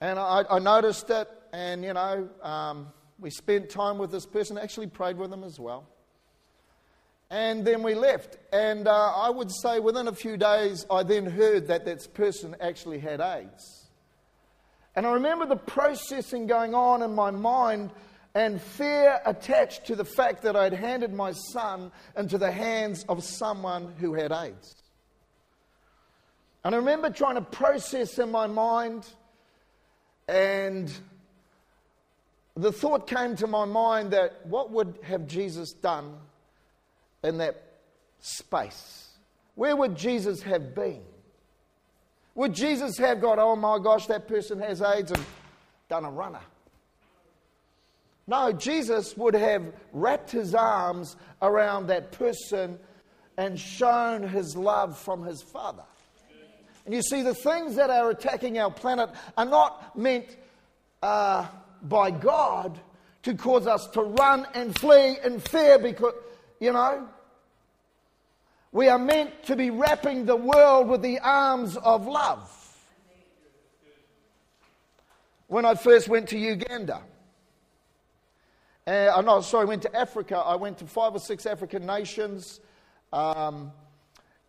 And 0.00 0.18
I, 0.18 0.44
I 0.50 0.58
noticed 0.58 1.08
that 1.08 1.41
and, 1.52 1.84
you 1.84 1.92
know, 1.92 2.28
um, 2.42 2.88
we 3.18 3.30
spent 3.30 3.70
time 3.70 3.98
with 3.98 4.10
this 4.10 4.26
person, 4.26 4.58
actually 4.58 4.86
prayed 4.86 5.18
with 5.18 5.30
them 5.30 5.44
as 5.44 5.60
well. 5.60 5.86
And 7.30 7.64
then 7.64 7.82
we 7.82 7.94
left. 7.94 8.36
And 8.52 8.88
uh, 8.88 8.92
I 8.92 9.30
would 9.30 9.50
say 9.50 9.78
within 9.78 10.08
a 10.08 10.14
few 10.14 10.36
days, 10.36 10.84
I 10.90 11.02
then 11.02 11.26
heard 11.26 11.68
that 11.68 11.84
this 11.84 12.06
person 12.06 12.56
actually 12.60 12.98
had 12.98 13.20
AIDS. 13.20 13.88
And 14.94 15.06
I 15.06 15.12
remember 15.12 15.46
the 15.46 15.56
processing 15.56 16.46
going 16.46 16.74
on 16.74 17.02
in 17.02 17.14
my 17.14 17.30
mind 17.30 17.90
and 18.34 18.60
fear 18.60 19.20
attached 19.24 19.86
to 19.86 19.96
the 19.96 20.04
fact 20.04 20.42
that 20.42 20.56
I'd 20.56 20.72
handed 20.72 21.12
my 21.12 21.32
son 21.32 21.90
into 22.16 22.38
the 22.38 22.50
hands 22.50 23.04
of 23.08 23.22
someone 23.24 23.94
who 23.98 24.14
had 24.14 24.32
AIDS. 24.32 24.74
And 26.64 26.74
I 26.74 26.78
remember 26.78 27.10
trying 27.10 27.34
to 27.34 27.42
process 27.42 28.18
in 28.18 28.30
my 28.30 28.46
mind 28.46 29.06
and 30.28 30.92
the 32.56 32.72
thought 32.72 33.06
came 33.06 33.36
to 33.36 33.46
my 33.46 33.64
mind 33.64 34.12
that 34.12 34.44
what 34.46 34.70
would 34.70 34.98
have 35.02 35.26
Jesus 35.26 35.72
done 35.72 36.14
in 37.24 37.38
that 37.38 37.62
space? 38.20 39.08
Where 39.54 39.76
would 39.76 39.96
Jesus 39.96 40.42
have 40.42 40.74
been? 40.74 41.02
Would 42.34 42.54
Jesus 42.54 42.96
have 42.98 43.20
got, 43.20 43.38
oh 43.38 43.56
my 43.56 43.78
gosh, 43.78 44.06
that 44.06 44.26
person 44.26 44.58
has 44.60 44.80
AIDS 44.80 45.12
and 45.12 45.24
done 45.88 46.04
a 46.04 46.10
runner? 46.10 46.40
No, 48.26 48.52
Jesus 48.52 49.16
would 49.16 49.34
have 49.34 49.74
wrapped 49.92 50.30
his 50.30 50.54
arms 50.54 51.16
around 51.42 51.88
that 51.88 52.12
person 52.12 52.78
and 53.36 53.58
shown 53.58 54.22
his 54.22 54.56
love 54.56 54.96
from 54.96 55.24
his 55.24 55.42
Father. 55.42 55.82
And 56.84 56.94
you 56.94 57.02
see, 57.02 57.22
the 57.22 57.34
things 57.34 57.76
that 57.76 57.90
are 57.90 58.10
attacking 58.10 58.58
our 58.58 58.70
planet 58.70 59.10
are 59.36 59.44
not 59.44 59.96
meant 59.98 60.36
uh, 61.02 61.46
by 61.82 62.10
God 62.10 62.78
to 63.24 63.34
cause 63.34 63.66
us 63.66 63.86
to 63.88 64.02
run 64.02 64.46
and 64.54 64.76
flee 64.78 65.16
in 65.24 65.40
fear 65.40 65.78
because, 65.78 66.14
you 66.60 66.72
know, 66.72 67.08
we 68.72 68.88
are 68.88 68.98
meant 68.98 69.44
to 69.44 69.56
be 69.56 69.70
wrapping 69.70 70.24
the 70.24 70.36
world 70.36 70.88
with 70.88 71.02
the 71.02 71.18
arms 71.18 71.76
of 71.76 72.06
love. 72.06 72.48
When 75.46 75.66
I 75.66 75.74
first 75.74 76.08
went 76.08 76.30
to 76.30 76.38
Uganda, 76.38 77.02
uh, 78.86 79.12
I'm 79.14 79.26
not 79.26 79.44
sorry, 79.44 79.62
I 79.62 79.66
went 79.66 79.82
to 79.82 79.94
Africa. 79.94 80.36
I 80.36 80.56
went 80.56 80.78
to 80.78 80.86
five 80.86 81.14
or 81.14 81.20
six 81.20 81.46
African 81.46 81.86
nations. 81.86 82.60
Um, 83.12 83.70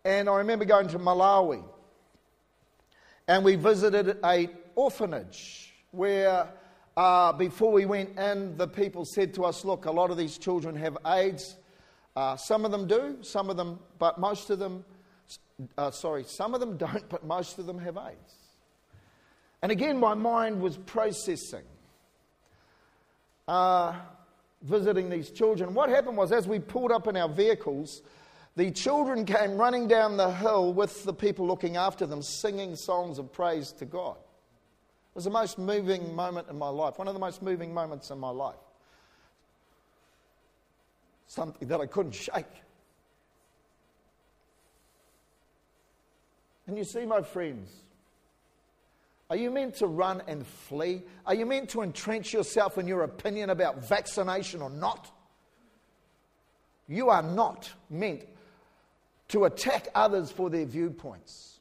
and 0.06 0.28
I 0.28 0.38
remember 0.38 0.65
going 0.65 0.88
to 0.89 1.00
Malawi. 1.00 1.63
And 3.28 3.43
we 3.43 3.56
visited 3.56 4.17
a 4.24 4.50
orphanage 4.76 5.74
where 5.91 6.48
uh, 6.95 7.34
before 7.34 7.71
we 7.71 7.86
went 7.86 8.17
in, 8.19 8.56
the 8.58 8.67
people 8.67 9.06
said 9.06 9.34
to 9.36 9.45
us, 9.45 9.65
Look, 9.65 9.86
a 9.86 9.91
lot 9.91 10.12
of 10.12 10.17
these 10.17 10.38
children 10.38 10.75
have 10.75 10.97
AIDS. 11.06 11.56
Uh, 12.15 12.36
some 12.36 12.65
of 12.65 12.71
them 12.71 12.88
do, 12.88 13.17
some 13.21 13.49
of 13.49 13.58
them, 13.58 13.79
but 13.97 14.19
most 14.19 14.51
of 14.51 14.60
them, 14.60 14.86
uh, 15.77 15.89
sorry, 15.89 16.23
some 16.23 16.53
of 16.53 16.60
them 16.60 16.77
don't, 16.77 17.08
but 17.10 17.25
most 17.25 17.58
of 17.58 17.65
them 17.65 17.79
have 17.79 17.97
AIDS. 17.97 18.36
And 19.63 19.71
again, 19.71 19.97
my 19.97 20.13
mind 20.13 20.62
was 20.62 20.77
processing, 20.77 21.63
uh, 23.47 23.95
visiting 24.62 25.10
these 25.10 25.32
children. 25.32 25.73
What 25.73 25.89
happened 25.89 26.17
was, 26.17 26.32
as 26.32 26.47
we 26.47 26.60
pulled 26.60 26.91
up 26.91 27.08
in 27.08 27.17
our 27.17 27.29
vehicles, 27.29 28.03
the 28.56 28.69
children 28.69 29.25
came 29.25 29.56
running 29.56 29.88
down 29.88 30.17
the 30.17 30.32
hill 30.32 30.73
with 30.73 31.03
the 31.06 31.13
people 31.13 31.47
looking 31.47 31.75
after 31.75 32.06
them, 32.06 32.21
singing 32.21 32.75
songs 32.75 33.17
of 33.17 33.32
praise 33.32 33.71
to 33.79 33.86
God. 33.86 34.17
Was 35.13 35.26
the 35.26 35.30
most 35.30 35.60
moving 35.60 36.15
moment 36.15 36.47
in 36.49 36.58
my 36.58 36.69
life, 36.69 36.97
one 36.97 37.08
of 37.08 37.13
the 37.13 37.19
most 37.19 37.41
moving 37.41 37.73
moments 37.73 38.10
in 38.10 38.19
my 38.19 38.30
life 38.30 38.56
something 41.34 41.67
that 41.67 41.82
I 41.82 41.88
couldn't 41.88 42.13
shake. 42.13 42.45
And 46.67 46.78
you 46.78 46.84
see, 46.84 47.06
my 47.06 47.21
friends, 47.21 47.69
are 49.30 49.36
you 49.36 49.49
meant 49.49 49.76
to 49.76 49.88
run 49.88 50.21
and 50.28 50.45
flee? 50.45 51.02
Are 51.26 51.34
you 51.34 51.45
meant 51.45 51.69
to 51.69 51.82
entrench 51.82 52.34
yourself 52.34 52.78
in 52.78 52.88
your 52.88 53.04
opinion 53.04 53.49
about 53.49 53.84
vaccination 53.84 54.62
or 54.62 54.69
not? 54.69 55.12
You 56.88 57.10
are 57.10 57.23
not 57.23 57.71
meant 57.89 58.26
to 59.30 59.45
attack 59.45 59.88
others 59.95 60.32
for 60.32 60.49
their 60.49 60.65
viewpoints. 60.65 61.52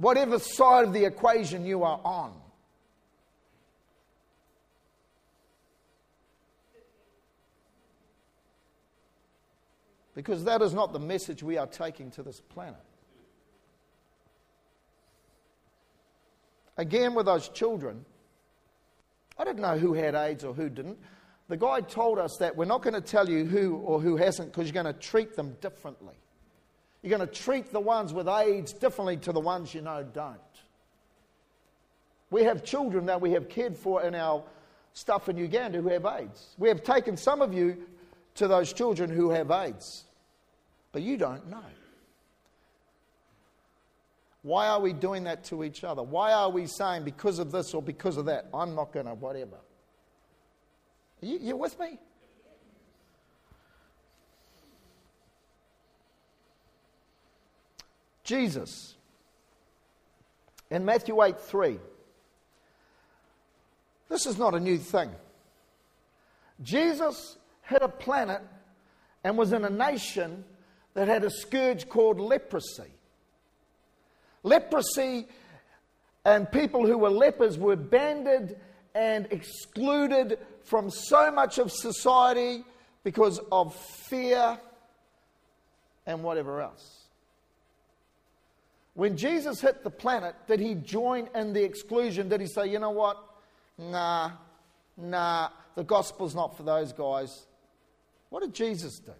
Whatever 0.00 0.38
side 0.38 0.84
of 0.86 0.94
the 0.94 1.04
equation 1.04 1.66
you 1.66 1.82
are 1.82 2.00
on. 2.02 2.32
because 10.14 10.44
that 10.44 10.60
is 10.60 10.74
not 10.74 10.92
the 10.92 10.98
message 10.98 11.42
we 11.42 11.56
are 11.56 11.66
taking 11.66 12.10
to 12.10 12.22
this 12.22 12.40
planet. 12.40 12.80
Again, 16.76 17.14
with 17.14 17.24
those 17.24 17.48
children, 17.48 18.04
I 19.38 19.44
didn't 19.44 19.62
know 19.62 19.78
who 19.78 19.94
had 19.94 20.14
AIDS 20.14 20.44
or 20.44 20.52
who 20.52 20.68
didn't. 20.68 20.98
The 21.48 21.56
guy 21.56 21.80
told 21.80 22.18
us 22.18 22.36
that 22.38 22.54
we're 22.54 22.66
not 22.66 22.82
going 22.82 22.92
to 22.92 23.00
tell 23.00 23.30
you 23.30 23.46
who 23.46 23.76
or 23.76 23.98
who 23.98 24.16
hasn't 24.16 24.52
because 24.52 24.66
you're 24.66 24.82
going 24.82 24.92
to 24.94 25.00
treat 25.00 25.36
them 25.36 25.56
differently. 25.62 26.16
You're 27.02 27.16
going 27.16 27.26
to 27.26 27.34
treat 27.34 27.72
the 27.72 27.80
ones 27.80 28.12
with 28.12 28.28
AIDS 28.28 28.72
differently 28.72 29.16
to 29.18 29.32
the 29.32 29.40
ones 29.40 29.74
you 29.74 29.80
know 29.80 30.02
don't. 30.02 30.38
We 32.30 32.44
have 32.44 32.62
children 32.62 33.06
that 33.06 33.20
we 33.20 33.32
have 33.32 33.48
cared 33.48 33.76
for 33.76 34.02
in 34.02 34.14
our 34.14 34.44
stuff 34.92 35.28
in 35.28 35.36
Uganda 35.36 35.80
who 35.80 35.88
have 35.88 36.04
AIDS. 36.04 36.54
We 36.58 36.68
have 36.68 36.82
taken 36.82 37.16
some 37.16 37.42
of 37.42 37.54
you 37.54 37.78
to 38.34 38.46
those 38.46 38.72
children 38.72 39.10
who 39.10 39.30
have 39.30 39.50
AIDS 39.50 40.04
but 40.92 41.02
you 41.02 41.16
don't 41.16 41.48
know. 41.48 41.62
Why 44.42 44.68
are 44.68 44.80
we 44.80 44.92
doing 44.92 45.24
that 45.24 45.44
to 45.44 45.64
each 45.64 45.84
other? 45.84 46.02
Why 46.02 46.32
are 46.32 46.48
we 46.48 46.66
saying 46.66 47.04
because 47.04 47.38
of 47.38 47.52
this 47.52 47.74
or 47.74 47.82
because 47.82 48.16
of 48.16 48.24
that, 48.24 48.48
I'm 48.54 48.74
not 48.74 48.92
going 48.92 49.06
to 49.06 49.14
whatever? 49.14 49.58
You, 51.20 51.38
you 51.40 51.56
with 51.56 51.78
me? 51.78 51.98
Jesus 58.30 58.94
in 60.70 60.84
Matthew 60.84 61.20
8 61.20 61.40
3. 61.40 61.80
This 64.08 64.24
is 64.24 64.38
not 64.38 64.54
a 64.54 64.60
new 64.60 64.78
thing. 64.78 65.10
Jesus 66.62 67.36
hit 67.62 67.82
a 67.82 67.88
planet 67.88 68.40
and 69.24 69.36
was 69.36 69.52
in 69.52 69.64
a 69.64 69.70
nation 69.70 70.44
that 70.94 71.08
had 71.08 71.24
a 71.24 71.30
scourge 71.30 71.88
called 71.88 72.20
leprosy. 72.20 72.92
Leprosy 74.44 75.26
and 76.24 76.52
people 76.52 76.86
who 76.86 76.98
were 76.98 77.10
lepers 77.10 77.58
were 77.58 77.74
banded 77.74 78.60
and 78.94 79.26
excluded 79.32 80.38
from 80.62 80.88
so 80.88 81.32
much 81.32 81.58
of 81.58 81.72
society 81.72 82.64
because 83.02 83.40
of 83.50 83.74
fear 83.74 84.56
and 86.06 86.22
whatever 86.22 86.60
else. 86.60 86.99
When 88.94 89.16
Jesus 89.16 89.60
hit 89.60 89.84
the 89.84 89.90
planet, 89.90 90.34
did 90.46 90.60
he 90.60 90.74
join 90.74 91.28
in 91.34 91.52
the 91.52 91.62
exclusion? 91.62 92.28
Did 92.28 92.40
he 92.40 92.46
say, 92.46 92.66
you 92.66 92.78
know 92.78 92.90
what? 92.90 93.22
Nah, 93.78 94.32
nah, 94.96 95.48
the 95.74 95.84
gospel's 95.84 96.34
not 96.34 96.56
for 96.56 96.64
those 96.64 96.92
guys. 96.92 97.46
What 98.28 98.42
did 98.42 98.54
Jesus 98.54 98.98
do? 98.98 99.12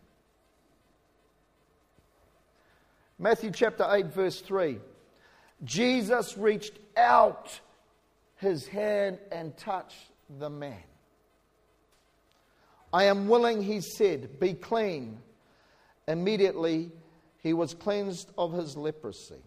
Matthew 3.18 3.50
chapter 3.50 3.86
8, 3.88 4.06
verse 4.06 4.40
3. 4.40 4.78
Jesus 5.64 6.38
reached 6.38 6.78
out 6.96 7.60
his 8.36 8.66
hand 8.66 9.18
and 9.30 9.56
touched 9.56 10.10
the 10.38 10.48
man. 10.48 10.82
I 12.92 13.04
am 13.04 13.28
willing, 13.28 13.62
he 13.62 13.80
said, 13.80 14.40
be 14.40 14.54
clean. 14.54 15.18
Immediately 16.08 16.90
he 17.42 17.52
was 17.52 17.74
cleansed 17.74 18.30
of 18.36 18.52
his 18.52 18.76
leprosy. 18.76 19.42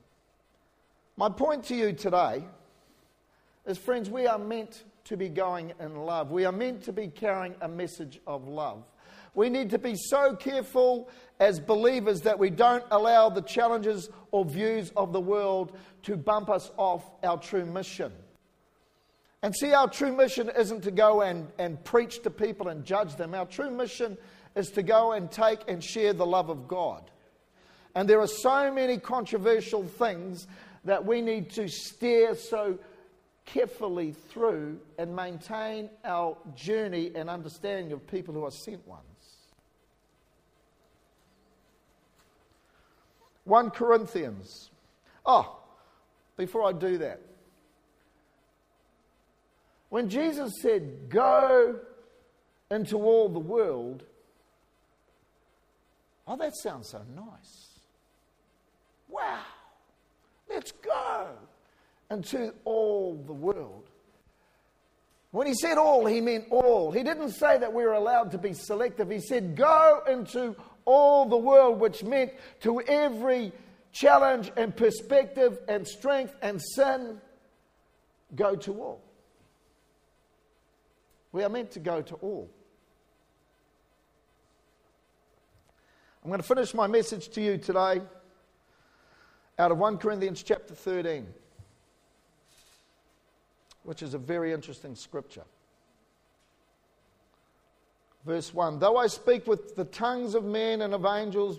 My 1.15 1.29
point 1.29 1.65
to 1.65 1.75
you 1.75 1.93
today 1.93 2.43
is, 3.67 3.77
friends, 3.77 4.09
we 4.09 4.25
are 4.25 4.39
meant 4.39 4.83
to 5.05 5.15
be 5.15 5.29
going 5.29 5.73
in 5.79 5.95
love. 5.95 6.31
We 6.31 6.45
are 6.45 6.51
meant 6.51 6.83
to 6.85 6.91
be 6.91 7.07
carrying 7.07 7.53
a 7.61 7.67
message 7.67 8.19
of 8.25 8.47
love. 8.47 8.83
We 9.35 9.49
need 9.49 9.69
to 9.71 9.77
be 9.77 9.95
so 9.95 10.35
careful 10.35 11.09
as 11.39 11.59
believers 11.59 12.21
that 12.21 12.39
we 12.39 12.49
don't 12.49 12.83
allow 12.89 13.29
the 13.29 13.43
challenges 13.43 14.09
or 14.31 14.43
views 14.43 14.91
of 14.95 15.13
the 15.13 15.21
world 15.21 15.77
to 16.03 16.17
bump 16.17 16.49
us 16.49 16.71
off 16.77 17.03
our 17.23 17.37
true 17.37 17.65
mission. 17.65 18.11
And 19.43 19.55
see, 19.55 19.71
our 19.71 19.89
true 19.89 20.15
mission 20.15 20.49
isn't 20.57 20.81
to 20.81 20.91
go 20.91 21.21
and, 21.21 21.47
and 21.59 21.83
preach 21.83 22.23
to 22.23 22.31
people 22.31 22.69
and 22.69 22.83
judge 22.83 23.17
them. 23.17 23.35
Our 23.35 23.45
true 23.45 23.69
mission 23.69 24.17
is 24.55 24.71
to 24.71 24.81
go 24.81 25.11
and 25.11 25.29
take 25.29 25.59
and 25.67 25.83
share 25.83 26.13
the 26.13 26.25
love 26.25 26.49
of 26.49 26.67
God. 26.67 27.11
And 27.93 28.09
there 28.09 28.21
are 28.21 28.27
so 28.27 28.71
many 28.73 28.97
controversial 28.97 29.83
things 29.83 30.47
that 30.85 31.05
we 31.05 31.21
need 31.21 31.49
to 31.51 31.67
steer 31.67 32.35
so 32.35 32.77
carefully 33.45 34.13
through 34.29 34.79
and 34.97 35.15
maintain 35.15 35.89
our 36.05 36.37
journey 36.55 37.11
and 37.15 37.29
understanding 37.29 37.91
of 37.91 38.05
people 38.07 38.33
who 38.33 38.45
are 38.45 38.51
sent 38.51 38.85
ones. 38.87 39.03
1 43.45 43.71
Corinthians. 43.71 44.71
Oh, 45.25 45.59
before 46.37 46.67
I 46.67 46.71
do 46.71 46.97
that, 46.99 47.21
when 49.89 50.09
Jesus 50.09 50.53
said, 50.61 51.09
Go 51.09 51.79
into 52.71 52.97
all 52.97 53.29
the 53.29 53.39
world, 53.39 54.03
oh, 56.27 56.35
that 56.37 56.55
sounds 56.55 56.89
so 56.89 57.01
nice. 57.15 57.79
Wow, 59.07 59.43
let's 60.53 60.71
go 60.71 61.27
into 62.11 62.53
all 62.63 63.21
the 63.25 63.33
world. 63.33 63.89
When 65.31 65.47
he 65.47 65.55
said 65.55 65.79
all, 65.79 66.05
he 66.05 66.21
meant 66.21 66.45
all. 66.51 66.91
He 66.91 67.01
didn't 67.01 67.31
say 67.31 67.57
that 67.57 67.73
we 67.73 67.83
were 67.83 67.93
allowed 67.93 68.31
to 68.31 68.37
be 68.37 68.53
selective. 68.53 69.09
He 69.09 69.19
said, 69.19 69.55
go 69.55 70.03
into 70.07 70.55
all 70.85 71.25
the 71.25 71.37
world, 71.37 71.79
which 71.79 72.03
meant 72.03 72.33
to 72.61 72.81
every 72.81 73.51
challenge 73.91 74.51
and 74.55 74.75
perspective 74.75 75.57
and 75.67 75.87
strength 75.87 76.35
and 76.41 76.61
sin, 76.61 77.19
go 78.35 78.55
to 78.55 78.73
all. 78.79 79.01
We 81.31 81.43
are 81.43 81.49
meant 81.49 81.71
to 81.71 81.79
go 81.79 82.03
to 82.03 82.15
all. 82.15 82.49
I'm 86.23 86.29
going 86.29 86.41
to 86.41 86.47
finish 86.47 86.73
my 86.75 86.85
message 86.85 87.29
to 87.29 87.41
you 87.41 87.57
today 87.57 88.01
out 89.59 89.71
of 89.71 89.77
1 89.77 89.97
Corinthians 89.97 90.43
chapter 90.43 90.73
13 90.73 91.27
which 93.83 94.01
is 94.01 94.13
a 94.13 94.17
very 94.17 94.53
interesting 94.53 94.95
scripture. 94.95 95.43
Verse 98.25 98.53
1 98.53 98.79
Though 98.79 98.97
I 98.97 99.07
speak 99.07 99.47
with 99.47 99.75
the 99.75 99.85
tongues 99.85 100.35
of 100.35 100.43
men 100.43 100.81
and 100.81 100.93
of 100.93 101.05
angels, 101.05 101.57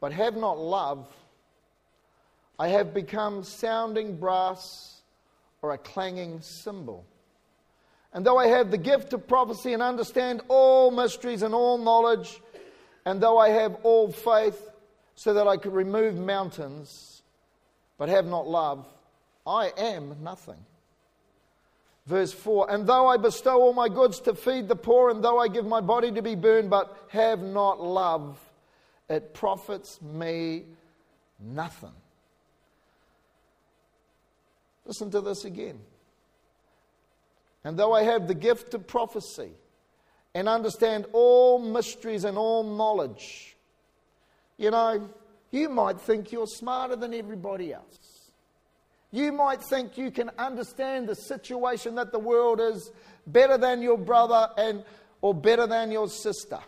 but 0.00 0.12
have 0.12 0.36
not 0.36 0.58
love, 0.58 1.08
I 2.58 2.68
have 2.68 2.92
become 2.92 3.44
sounding 3.44 4.16
brass 4.16 5.00
or 5.62 5.72
a 5.72 5.78
clanging 5.78 6.40
cymbal. 6.40 7.04
And 8.12 8.26
though 8.26 8.36
I 8.36 8.48
have 8.48 8.70
the 8.70 8.78
gift 8.78 9.12
of 9.14 9.26
prophecy 9.26 9.72
and 9.72 9.82
understand 9.82 10.42
all 10.48 10.90
mysteries 10.90 11.42
and 11.42 11.54
all 11.54 11.78
knowledge, 11.78 12.42
and 13.06 13.20
though 13.20 13.38
I 13.38 13.50
have 13.50 13.76
all 13.84 14.12
faith 14.12 14.70
so 15.14 15.34
that 15.34 15.48
I 15.48 15.56
could 15.56 15.72
remove 15.72 16.16
mountains, 16.16 17.11
but 18.02 18.08
have 18.08 18.26
not 18.26 18.48
love, 18.48 18.84
I 19.46 19.70
am 19.78 20.16
nothing. 20.24 20.58
Verse 22.04 22.32
4 22.32 22.68
And 22.68 22.84
though 22.84 23.06
I 23.06 23.16
bestow 23.16 23.62
all 23.62 23.72
my 23.72 23.88
goods 23.88 24.18
to 24.22 24.34
feed 24.34 24.66
the 24.66 24.74
poor, 24.74 25.08
and 25.08 25.22
though 25.22 25.38
I 25.38 25.46
give 25.46 25.64
my 25.64 25.80
body 25.80 26.10
to 26.10 26.20
be 26.20 26.34
burned, 26.34 26.68
but 26.68 26.98
have 27.10 27.40
not 27.40 27.80
love, 27.80 28.40
it 29.08 29.34
profits 29.34 30.02
me 30.02 30.64
nothing. 31.38 31.92
Listen 34.84 35.08
to 35.12 35.20
this 35.20 35.44
again. 35.44 35.78
And 37.62 37.78
though 37.78 37.92
I 37.92 38.02
have 38.02 38.26
the 38.26 38.34
gift 38.34 38.74
of 38.74 38.84
prophecy 38.88 39.52
and 40.34 40.48
understand 40.48 41.06
all 41.12 41.60
mysteries 41.60 42.24
and 42.24 42.36
all 42.36 42.64
knowledge, 42.64 43.54
you 44.58 44.72
know, 44.72 45.08
you 45.52 45.68
might 45.68 46.00
think 46.00 46.32
you're 46.32 46.46
smarter 46.46 46.96
than 46.96 47.14
everybody 47.14 47.72
else. 47.72 48.32
You 49.12 49.30
might 49.30 49.62
think 49.62 49.98
you 49.98 50.10
can 50.10 50.30
understand 50.38 51.06
the 51.08 51.14
situation 51.14 51.94
that 51.96 52.10
the 52.10 52.18
world 52.18 52.60
is 52.60 52.90
better 53.26 53.58
than 53.58 53.82
your 53.82 53.98
brother 53.98 54.48
and 54.56 54.82
or 55.20 55.34
better 55.34 55.66
than 55.66 55.92
your 55.92 56.08
sister. 56.08 56.58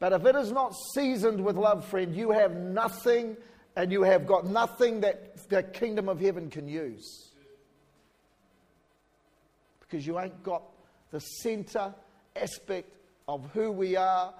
But 0.00 0.14
if 0.14 0.24
it 0.24 0.34
is 0.34 0.50
not 0.50 0.74
seasoned 0.94 1.44
with 1.44 1.56
love, 1.56 1.84
friend, 1.84 2.16
you 2.16 2.30
have 2.30 2.56
nothing 2.56 3.36
and 3.76 3.92
you 3.92 4.02
have 4.02 4.26
got 4.26 4.46
nothing 4.46 5.02
that 5.02 5.48
the 5.50 5.62
kingdom 5.62 6.08
of 6.08 6.18
heaven 6.20 6.48
can 6.48 6.66
use. 6.66 7.28
Because 9.80 10.06
you 10.06 10.18
ain't 10.18 10.42
got 10.42 10.62
the 11.10 11.20
center 11.20 11.94
aspect 12.34 12.90
of 13.28 13.48
who 13.52 13.70
we 13.70 13.96
are, 13.96 14.32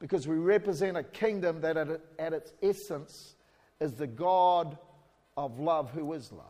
because 0.00 0.26
we 0.26 0.36
represent 0.36 0.96
a 0.96 1.02
kingdom 1.02 1.60
that 1.60 1.76
at, 1.76 2.00
at 2.18 2.32
its 2.32 2.52
essence 2.62 3.34
is 3.80 3.92
the 3.92 4.06
God 4.06 4.76
of 5.36 5.60
love 5.60 5.90
who 5.90 6.12
is 6.14 6.32
love. 6.32 6.46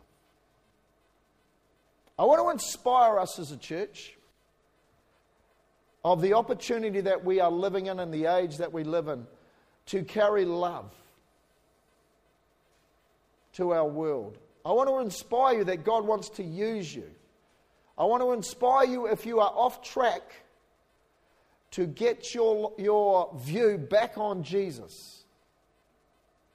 I 2.18 2.24
want 2.24 2.40
to 2.42 2.50
inspire 2.50 3.18
us 3.18 3.38
as 3.38 3.50
a 3.50 3.56
church 3.56 4.14
of 6.04 6.22
the 6.22 6.34
opportunity 6.34 7.00
that 7.02 7.24
we 7.24 7.40
are 7.40 7.50
living 7.50 7.86
in 7.86 7.98
and 7.98 8.12
the 8.12 8.26
age 8.26 8.58
that 8.58 8.72
we 8.72 8.84
live 8.84 9.08
in 9.08 9.26
to 9.86 10.02
carry 10.04 10.44
love 10.44 10.92
to 13.54 13.72
our 13.72 13.86
world. 13.86 14.38
I 14.64 14.72
want 14.72 14.88
to 14.88 14.98
inspire 14.98 15.58
you 15.58 15.64
that 15.64 15.84
God 15.84 16.06
wants 16.06 16.28
to 16.30 16.44
use 16.44 16.94
you. 16.94 17.10
I 17.98 18.04
want 18.04 18.22
to 18.22 18.32
inspire 18.32 18.86
you 18.86 19.06
if 19.06 19.26
you 19.26 19.40
are 19.40 19.50
off 19.50 19.82
track 19.82 20.22
to 21.72 21.86
get 21.86 22.34
your, 22.34 22.72
your 22.78 23.32
view 23.38 23.78
back 23.78 24.18
on 24.18 24.42
Jesus. 24.42 25.24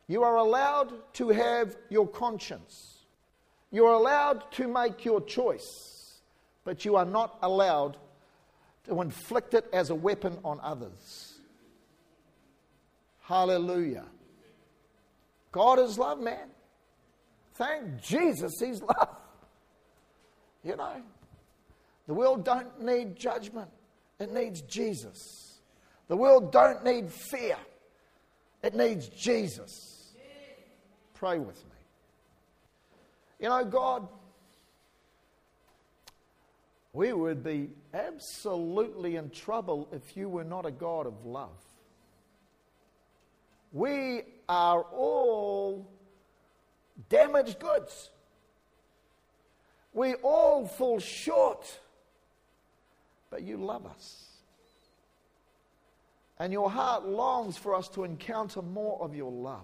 You 0.08 0.24
are 0.24 0.36
allowed 0.36 0.94
to 1.14 1.30
have 1.30 1.76
your 1.90 2.08
conscience. 2.08 3.06
You're 3.72 3.94
allowed 3.94 4.52
to 4.54 4.68
make 4.68 5.04
your 5.04 5.22
choice, 5.22 6.20
but 6.64 6.86
you 6.86 6.96
are 6.96 7.06
not 7.06 7.38
allowed 7.42 7.98
to 8.86 9.02
inflict 9.02 9.54
it 9.54 9.66
as 9.74 9.90
a 9.90 9.96
weapon 9.96 10.38
on 10.44 10.60
others. 10.62 11.40
Hallelujah. 13.22 14.06
God 15.52 15.80
is 15.80 15.98
love, 15.98 16.20
man. 16.20 16.50
Thank 17.56 18.02
Jesus, 18.02 18.54
He's 18.60 18.82
love. 18.82 19.16
You 20.64 20.76
know, 20.76 21.02
the 22.08 22.14
world 22.14 22.44
don't 22.44 22.82
need 22.82 23.16
judgment, 23.16 23.70
it 24.20 24.32
needs 24.32 24.62
Jesus. 24.62 25.60
The 26.08 26.16
world 26.16 26.52
don't 26.52 26.84
need 26.84 27.12
fear, 27.12 27.58
it 28.64 28.76
needs 28.76 29.08
Jesus. 29.08 30.14
Pray 31.14 31.40
with 31.40 31.56
me. 31.56 31.72
You 33.40 33.50
know, 33.50 33.66
God, 33.66 34.08
we 36.94 37.12
would 37.12 37.44
be 37.44 37.70
absolutely 37.94 39.18
in 39.18 39.30
trouble 39.30 39.88
if 39.92 40.16
you 40.16 40.30
were 40.30 40.44
not 40.44 40.66
a 40.66 40.72
God 40.72 41.08
of 41.08 41.26
love. 41.26 41.50
We 43.72 44.22
are 44.48 44.84
all 44.84 45.92
damaged 47.10 47.60
goods. 47.60 48.12
We 49.94 50.14
all 50.16 50.66
fall 50.66 51.00
short, 51.00 51.80
but 53.30 53.44
you 53.44 53.58
love 53.58 53.86
us. 53.86 54.26
And 56.38 56.52
your 56.52 56.70
heart 56.70 57.06
longs 57.06 57.58
for 57.58 57.74
us 57.74 57.88
to 57.90 58.04
encounter 58.04 58.62
more 58.62 59.02
of 59.02 59.16
your 59.16 59.32
love. 59.32 59.62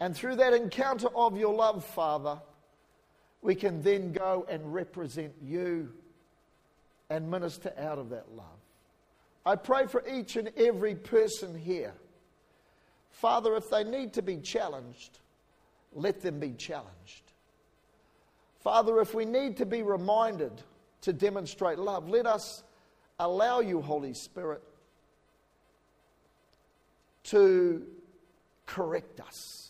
And 0.00 0.16
through 0.16 0.36
that 0.36 0.52
encounter 0.52 1.08
of 1.14 1.36
your 1.36 1.54
love, 1.54 1.84
Father, 1.84 2.40
we 3.40 3.54
can 3.54 3.82
then 3.82 4.12
go 4.12 4.46
and 4.48 4.72
represent 4.72 5.32
you 5.42 5.92
and 7.10 7.30
minister 7.30 7.72
out 7.78 7.98
of 7.98 8.10
that 8.10 8.32
love. 8.34 8.46
I 9.44 9.56
pray 9.56 9.86
for 9.86 10.02
each 10.08 10.36
and 10.36 10.50
every 10.56 10.94
person 10.94 11.58
here. 11.58 11.94
Father, 13.10 13.56
if 13.56 13.68
they 13.68 13.84
need 13.84 14.12
to 14.14 14.22
be 14.22 14.38
challenged, 14.38 15.18
let 15.92 16.22
them 16.22 16.38
be 16.38 16.52
challenged. 16.52 17.32
Father, 18.60 19.00
if 19.00 19.14
we 19.14 19.24
need 19.24 19.56
to 19.56 19.66
be 19.66 19.82
reminded 19.82 20.62
to 21.02 21.12
demonstrate 21.12 21.78
love, 21.78 22.08
let 22.08 22.26
us 22.26 22.62
allow 23.18 23.60
you, 23.60 23.80
Holy 23.80 24.14
Spirit, 24.14 24.62
to 27.24 27.86
correct 28.66 29.20
us 29.20 29.62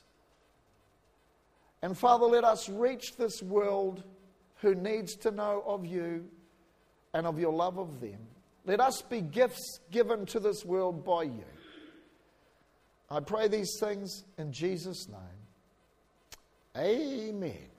and 1.83 1.99
Father, 1.99 2.27
let 2.27 2.45
us 2.45 2.69
reach 2.69 3.17
this 3.17 3.43
world 3.43 4.05
who 4.61 4.75
needs 4.75 5.17
to 5.17 5.33
know 5.33 5.65
of 5.67 5.85
you 5.85 6.29
and 7.13 7.27
of 7.27 7.39
your 7.39 7.53
love 7.53 7.77
of 7.77 8.01
them. 8.01 8.21
Let 8.65 8.81
us 8.81 9.03
be 9.03 9.21
gifts 9.21 9.81
given 9.91 10.25
to 10.27 10.39
this 10.39 10.65
world 10.65 11.05
by 11.05 11.25
you. 11.25 11.45
I 13.11 13.19
pray 13.21 13.49
these 13.49 13.77
things 13.81 14.25
in 14.39 14.53
Jesus' 14.53 15.09
name. 15.09 15.19
Amen. 16.77 17.72